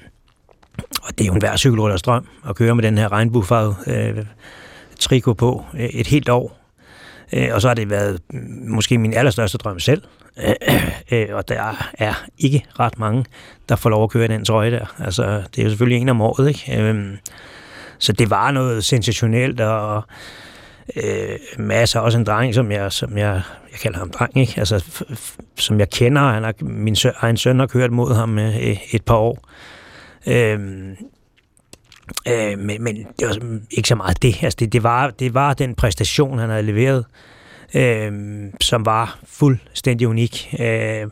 og 1.03 1.17
det 1.17 1.21
er 1.21 1.25
jo 1.25 1.33
en 1.33 1.39
hver 1.39 1.57
cykelrytters 1.57 2.01
drøm 2.01 2.27
at 2.49 2.55
køre 2.55 2.75
med 2.75 2.83
den 2.83 2.97
her 2.97 3.11
regnbuefarvede 3.11 3.75
øh, 3.87 4.25
trikot 4.99 5.37
på 5.37 5.65
et 5.77 6.07
helt 6.07 6.29
år. 6.29 6.58
Øh, 7.33 7.49
og 7.51 7.61
så 7.61 7.67
har 7.67 7.75
det 7.75 7.89
været 7.89 8.21
måske 8.67 8.97
min 8.97 9.13
allerstørste 9.13 9.57
drøm 9.57 9.79
selv. 9.79 10.03
Øh, 10.47 10.53
øh 11.11 11.27
og 11.31 11.49
der 11.49 11.75
er 11.93 12.25
ikke 12.37 12.65
ret 12.79 12.99
mange, 12.99 13.25
der 13.69 13.75
får 13.75 13.89
lov 13.89 14.03
at 14.03 14.09
køre 14.09 14.27
den 14.27 14.45
trøje 14.45 14.71
der. 14.71 14.95
Altså, 14.99 15.43
det 15.55 15.59
er 15.59 15.63
jo 15.63 15.69
selvfølgelig 15.69 16.01
en 16.01 16.09
om 16.09 16.21
året, 16.21 16.47
ikke? 16.47 16.81
Øh, 16.81 17.17
så 17.99 18.13
det 18.13 18.29
var 18.29 18.51
noget 18.51 18.83
sensationelt, 18.83 19.59
og 19.59 20.03
øh, 20.95 21.39
masser 21.57 21.99
også 21.99 22.17
en 22.17 22.23
dreng, 22.23 22.53
som 22.53 22.71
jeg, 22.71 22.91
som 22.91 23.17
jeg, 23.17 23.41
jeg 23.71 23.79
kalder 23.79 23.99
ham 23.99 24.11
dreng, 24.11 24.37
ikke? 24.37 24.53
Altså, 24.57 24.85
som 25.57 25.79
jeg 25.79 25.89
kender. 25.89 26.21
Han 26.21 26.43
har, 26.43 26.53
min 26.61 26.95
søn, 26.95 27.11
egen 27.19 27.37
søn 27.37 27.59
har 27.59 27.67
kørt 27.67 27.91
mod 27.91 28.15
ham 28.15 28.39
øh, 28.39 28.77
et 28.93 29.05
par 29.05 29.15
år. 29.15 29.49
Øh, 30.27 30.59
Øh, 32.27 32.59
men, 32.59 32.83
men 32.83 32.95
det 33.19 33.27
var 33.27 33.59
ikke 33.71 33.89
så 33.89 33.95
meget 33.95 34.21
det. 34.21 34.43
Altså 34.43 34.57
det, 34.59 34.73
det, 34.73 34.83
var, 34.83 35.09
det 35.09 35.33
var 35.33 35.53
den 35.53 35.75
præstation, 35.75 36.39
han 36.39 36.49
havde 36.49 36.63
leveret, 36.63 37.05
øh, 37.73 38.11
som 38.61 38.85
var 38.85 39.19
fuldstændig 39.27 40.07
unik. 40.07 40.55
Øh, 40.59 41.07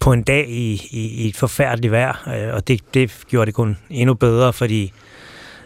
på 0.00 0.12
en 0.12 0.22
dag 0.22 0.48
i, 0.48 0.88
i, 0.90 1.24
i 1.24 1.28
et 1.28 1.36
forfærdeligt 1.36 1.92
vejr, 1.92 2.28
øh, 2.28 2.54
og 2.54 2.68
det, 2.68 2.94
det 2.94 3.12
gjorde 3.28 3.46
det 3.46 3.54
kun 3.54 3.76
endnu 3.90 4.14
bedre, 4.14 4.52
fordi 4.52 4.82
øh, 4.82 4.90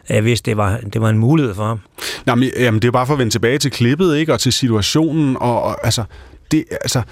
jeg 0.09 0.25
vidste, 0.25 0.51
det 0.51 0.57
var, 0.57 0.81
det 0.93 1.01
var 1.01 1.11
en 1.11 1.19
mulighed 1.19 1.55
for 1.55 1.65
ham. 1.65 1.81
Nej, 2.27 2.35
men, 2.35 2.51
jamen, 2.59 2.83
det 2.83 2.89
er 2.89 2.93
bare 2.93 3.07
for 3.07 3.13
at 3.13 3.19
vende 3.19 3.33
tilbage 3.33 3.59
til 3.59 3.71
klippet, 3.71 4.17
ikke? 4.17 4.33
og 4.33 4.41
til 4.41 4.53
situationen, 4.53 5.37
og, 5.37 5.63
og 5.63 5.85
altså, 5.85 6.05
det, 6.51 6.65
altså, 6.71 7.03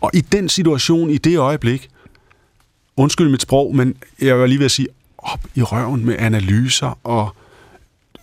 og 0.00 0.10
i 0.14 0.20
den 0.20 0.48
situation, 0.48 1.10
i 1.10 1.18
det 1.18 1.38
øjeblik, 1.38 1.88
undskyld 2.96 3.28
mit 3.28 3.42
sprog, 3.42 3.76
men 3.76 3.96
jeg 4.20 4.38
var 4.38 4.46
lige 4.46 4.58
ved 4.58 4.64
at 4.64 4.70
sige, 4.70 4.88
op 5.22 5.40
i 5.54 5.62
røven 5.62 6.04
med 6.04 6.16
analyser 6.18 6.98
og 7.04 7.34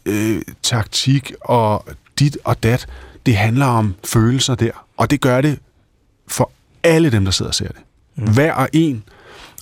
øh, 0.05 0.41
taktik 0.63 1.33
og 1.41 1.85
dit 2.19 2.37
og 2.43 2.63
dat. 2.63 2.87
Det 3.25 3.37
handler 3.37 3.65
om 3.65 3.95
følelser 4.05 4.55
der, 4.55 4.71
og 4.97 5.11
det 5.11 5.21
gør 5.21 5.41
det 5.41 5.59
for 6.27 6.51
alle 6.83 7.11
dem, 7.11 7.25
der 7.25 7.31
sidder 7.31 7.49
og 7.49 7.55
ser 7.55 7.67
det. 7.67 7.81
Mm. 8.15 8.33
Hver 8.33 8.53
og 8.53 8.69
en. 8.73 9.03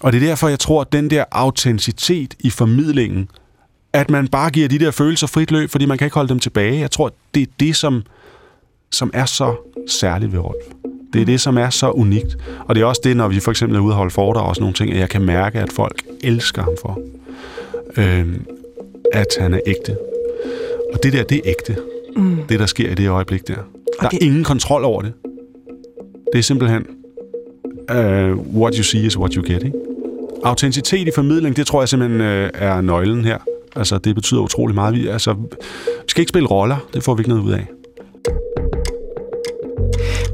Og 0.01 0.11
det 0.11 0.23
er 0.23 0.27
derfor, 0.27 0.47
jeg 0.47 0.59
tror, 0.59 0.81
at 0.81 0.91
den 0.91 1.09
der 1.09 1.23
autenticitet 1.31 2.33
i 2.39 2.49
formidlingen, 2.49 3.29
at 3.93 4.09
man 4.09 4.27
bare 4.27 4.49
giver 4.49 4.67
de 4.67 4.79
der 4.79 4.91
følelser 4.91 5.27
frit 5.27 5.51
løb, 5.51 5.69
fordi 5.69 5.85
man 5.85 5.97
kan 5.97 6.05
ikke 6.05 6.15
holde 6.15 6.29
dem 6.29 6.39
tilbage. 6.39 6.79
Jeg 6.79 6.91
tror, 6.91 7.13
det 7.33 7.41
er 7.41 7.51
det, 7.59 7.75
som, 7.75 8.03
som 8.91 9.11
er 9.13 9.25
så 9.25 9.55
særligt 9.87 10.31
ved 10.31 10.39
Rolf. 10.39 10.65
Det 11.13 11.21
er 11.21 11.25
det, 11.25 11.41
som 11.41 11.57
er 11.57 11.69
så 11.69 11.91
unikt. 11.91 12.37
Og 12.67 12.75
det 12.75 12.81
er 12.81 12.85
også 12.85 13.01
det, 13.03 13.17
når 13.17 13.27
vi 13.27 13.39
for 13.39 13.51
eksempel 13.51 13.77
er 13.77 13.81
ude 13.81 13.93
og 13.93 13.97
holde 13.97 14.11
foredrag 14.11 14.47
og 14.47 14.55
sådan 14.55 14.61
nogle 14.61 14.73
ting, 14.73 14.91
at 14.91 14.99
jeg 14.99 15.09
kan 15.09 15.21
mærke, 15.21 15.59
at 15.59 15.73
folk 15.73 16.03
elsker 16.23 16.63
ham 16.63 16.73
for. 16.81 16.99
Øh, 17.97 18.27
at 19.13 19.27
han 19.39 19.53
er 19.53 19.59
ægte. 19.65 19.97
Og 20.93 21.03
det 21.03 21.13
der, 21.13 21.23
det 21.23 21.37
er 21.37 21.41
ægte. 21.45 21.75
Mm. 22.15 22.37
Det, 22.49 22.59
der 22.59 22.65
sker 22.65 22.89
i 22.91 22.95
det 22.95 23.09
øjeblik 23.09 23.47
der. 23.47 23.53
Der 24.01 24.09
det- 24.09 24.21
er 24.21 24.25
ingen 24.25 24.43
kontrol 24.43 24.83
over 24.83 25.01
det. 25.01 25.13
Det 26.33 26.39
er 26.39 26.43
simpelthen, 26.43 26.85
uh, 27.91 28.57
what 28.61 28.75
you 28.75 28.83
see 28.83 29.01
is 29.01 29.17
what 29.17 29.33
you 29.33 29.43
get, 29.53 29.63
ikke? 29.63 29.77
Autenticitet 30.43 31.07
i 31.07 31.11
formidling, 31.15 31.55
det 31.57 31.67
tror 31.67 31.81
jeg 31.81 31.89
simpelthen 31.89 32.21
uh, 32.21 32.49
er 32.53 32.81
nøglen 32.81 33.25
her. 33.25 33.37
Altså, 33.75 33.97
det 33.97 34.15
betyder 34.15 34.41
utrolig 34.41 34.75
meget. 34.75 34.95
Vi, 34.95 35.07
altså, 35.07 35.33
vi 35.33 35.45
skal 36.07 36.21
ikke 36.21 36.29
spille 36.29 36.47
roller, 36.47 36.87
det 36.93 37.03
får 37.03 37.13
vi 37.15 37.19
ikke 37.21 37.29
noget 37.29 37.43
ud 37.43 37.51
af. 37.51 37.65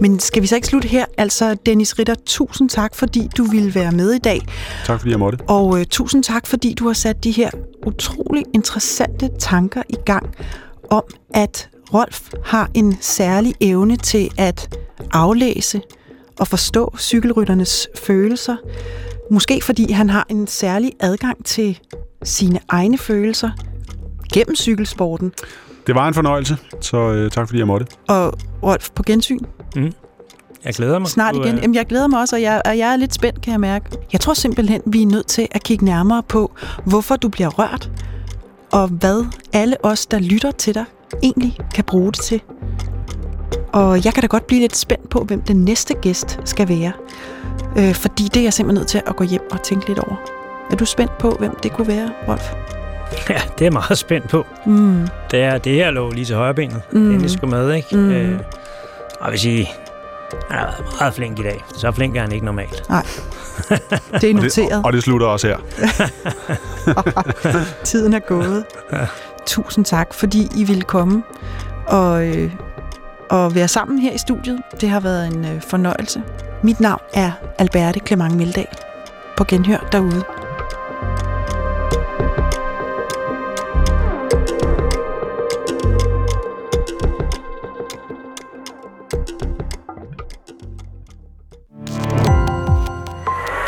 Men 0.01 0.19
skal 0.19 0.41
vi 0.41 0.47
så 0.47 0.55
ikke 0.55 0.67
slutte 0.67 0.87
her? 0.87 1.05
Altså, 1.17 1.55
Dennis 1.65 1.99
Ritter, 1.99 2.15
tusind 2.25 2.69
tak, 2.69 2.95
fordi 2.95 3.29
du 3.37 3.43
ville 3.43 3.75
være 3.75 3.91
med 3.91 4.13
i 4.13 4.19
dag. 4.19 4.41
Tak 4.85 4.99
fordi 4.99 5.11
jeg 5.11 5.19
måtte. 5.19 5.37
Og 5.47 5.79
øh, 5.79 5.85
tusind 5.85 6.23
tak, 6.23 6.47
fordi 6.47 6.73
du 6.73 6.87
har 6.87 6.93
sat 6.93 7.23
de 7.23 7.31
her 7.31 7.49
utrolig 7.85 8.45
interessante 8.53 9.29
tanker 9.39 9.83
i 9.89 9.95
gang 10.05 10.35
om, 10.89 11.03
at 11.33 11.69
Rolf 11.93 12.29
har 12.45 12.69
en 12.73 12.97
særlig 13.01 13.53
evne 13.61 13.95
til 13.95 14.29
at 14.37 14.77
aflæse 15.11 15.81
og 16.39 16.47
forstå 16.47 16.95
cykelrytternes 16.97 17.87
følelser. 17.95 18.55
Måske 19.31 19.61
fordi 19.63 19.91
han 19.91 20.09
har 20.09 20.25
en 20.29 20.47
særlig 20.47 20.91
adgang 20.99 21.45
til 21.45 21.79
sine 22.23 22.59
egne 22.69 22.97
følelser 22.97 23.49
gennem 24.33 24.55
cykelsporten. 24.55 25.33
Det 25.87 25.95
var 25.95 26.07
en 26.07 26.13
fornøjelse, 26.13 26.57
så 26.81 26.97
uh, 26.97 27.31
tak 27.31 27.47
fordi 27.47 27.59
jeg 27.59 27.67
måtte. 27.67 27.85
Og 28.07 28.33
Rolf, 28.63 28.89
på 28.95 29.03
gensyn 29.03 29.39
Jeg 30.65 30.73
glæder 30.73 30.99
mig. 30.99 31.07
snart 31.07 31.35
igen. 31.35 31.57
Jamen, 31.57 31.75
jeg 31.75 31.85
glæder 31.85 32.07
mig 32.07 32.19
også, 32.19 32.35
og 32.35 32.41
jeg, 32.41 32.61
og 32.65 32.77
jeg 32.77 32.91
er 32.93 32.95
lidt 32.95 33.13
spændt, 33.13 33.41
kan 33.41 33.51
jeg 33.51 33.59
mærke. 33.59 33.85
Jeg 34.13 34.19
tror 34.21 34.33
simpelthen, 34.33 34.81
vi 34.85 35.01
er 35.01 35.05
nødt 35.07 35.27
til 35.27 35.47
at 35.51 35.63
kigge 35.63 35.85
nærmere 35.85 36.23
på, 36.23 36.51
hvorfor 36.85 37.15
du 37.15 37.29
bliver 37.29 37.49
rørt, 37.49 37.91
og 38.71 38.87
hvad 38.87 39.25
alle 39.53 39.85
os, 39.85 40.05
der 40.05 40.19
lytter 40.19 40.51
til 40.51 40.75
dig, 40.75 40.85
egentlig 41.23 41.57
kan 41.75 41.83
bruge 41.83 42.11
det 42.11 42.21
til. 42.21 42.41
Og 43.73 44.05
jeg 44.05 44.13
kan 44.13 44.21
da 44.21 44.27
godt 44.27 44.47
blive 44.47 44.61
lidt 44.61 44.75
spændt 44.77 45.09
på, 45.09 45.19
hvem 45.23 45.41
den 45.41 45.57
næste 45.65 45.93
gæst 45.93 46.39
skal 46.45 46.69
være. 46.69 46.91
Øh, 47.77 47.93
fordi 47.95 48.23
det 48.23 48.37
er 48.37 48.43
jeg 48.43 48.53
simpelthen 48.53 48.79
nødt 48.81 48.87
til 48.87 49.01
at 49.07 49.15
gå 49.15 49.23
hjem 49.23 49.41
og 49.51 49.63
tænke 49.63 49.87
lidt 49.87 49.99
over. 49.99 50.15
Er 50.71 50.75
du 50.75 50.85
spændt 50.85 51.17
på, 51.17 51.35
hvem 51.39 51.55
det 51.63 51.71
kunne 51.73 51.87
være, 51.87 52.09
Rolf? 52.27 52.51
Ja, 53.29 53.33
det 53.33 53.61
er 53.61 53.65
jeg 53.65 53.73
meget 53.73 53.97
spændt 53.97 54.29
på. 54.29 54.45
Mm. 54.65 55.07
Det, 55.31 55.41
er, 55.41 55.57
det 55.57 55.73
her 55.73 55.91
lå 55.91 56.11
lige 56.11 56.25
til 56.25 56.35
højre 56.35 56.53
benet, 56.53 56.81
Mm. 56.91 56.99
mm. 56.99 57.19
det 57.19 57.31
skulle 57.31 57.51
med, 57.57 57.73
ikke? 57.73 57.95
Mm. 57.97 58.09
Øh, 58.11 58.39
og 59.21 59.25
jeg 59.25 59.31
vil 59.31 59.39
sige, 59.39 59.69
han 60.49 60.59
har 60.59 60.65
været 60.65 60.95
meget 60.99 61.13
flink 61.13 61.39
i 61.39 61.43
dag. 61.43 61.63
Så 61.75 61.91
flink 61.91 62.15
er 62.15 62.21
han 62.21 62.31
ikke 62.31 62.45
normalt. 62.45 62.83
Det 62.89 62.93
er 63.69 63.79
Og 64.13 64.21
det, 64.21 64.35
noteret. 64.35 64.85
og 64.85 64.93
det 64.93 65.03
slutter 65.03 65.27
også 65.27 65.47
her. 65.47 65.57
Tiden 67.83 68.13
er 68.13 68.19
gået. 68.19 68.65
Tusind 69.45 69.85
tak, 69.85 70.13
fordi 70.13 70.49
I 70.55 70.63
ville 70.63 70.81
komme 70.81 71.23
og, 71.87 72.27
øh, 72.27 72.51
og 73.29 73.55
være 73.55 73.67
sammen 73.67 73.99
her 73.99 74.11
i 74.11 74.17
studiet. 74.17 74.59
Det 74.81 74.89
har 74.89 74.99
været 74.99 75.27
en 75.27 75.45
øh, 75.45 75.61
fornøjelse. 75.61 76.21
Mit 76.63 76.79
navn 76.79 77.01
er 77.13 77.31
Alberte 77.59 77.99
Clement 78.07 78.35
Meldal. 78.35 78.67
På 79.37 79.43
genhør 79.43 79.87
derude. 79.91 80.23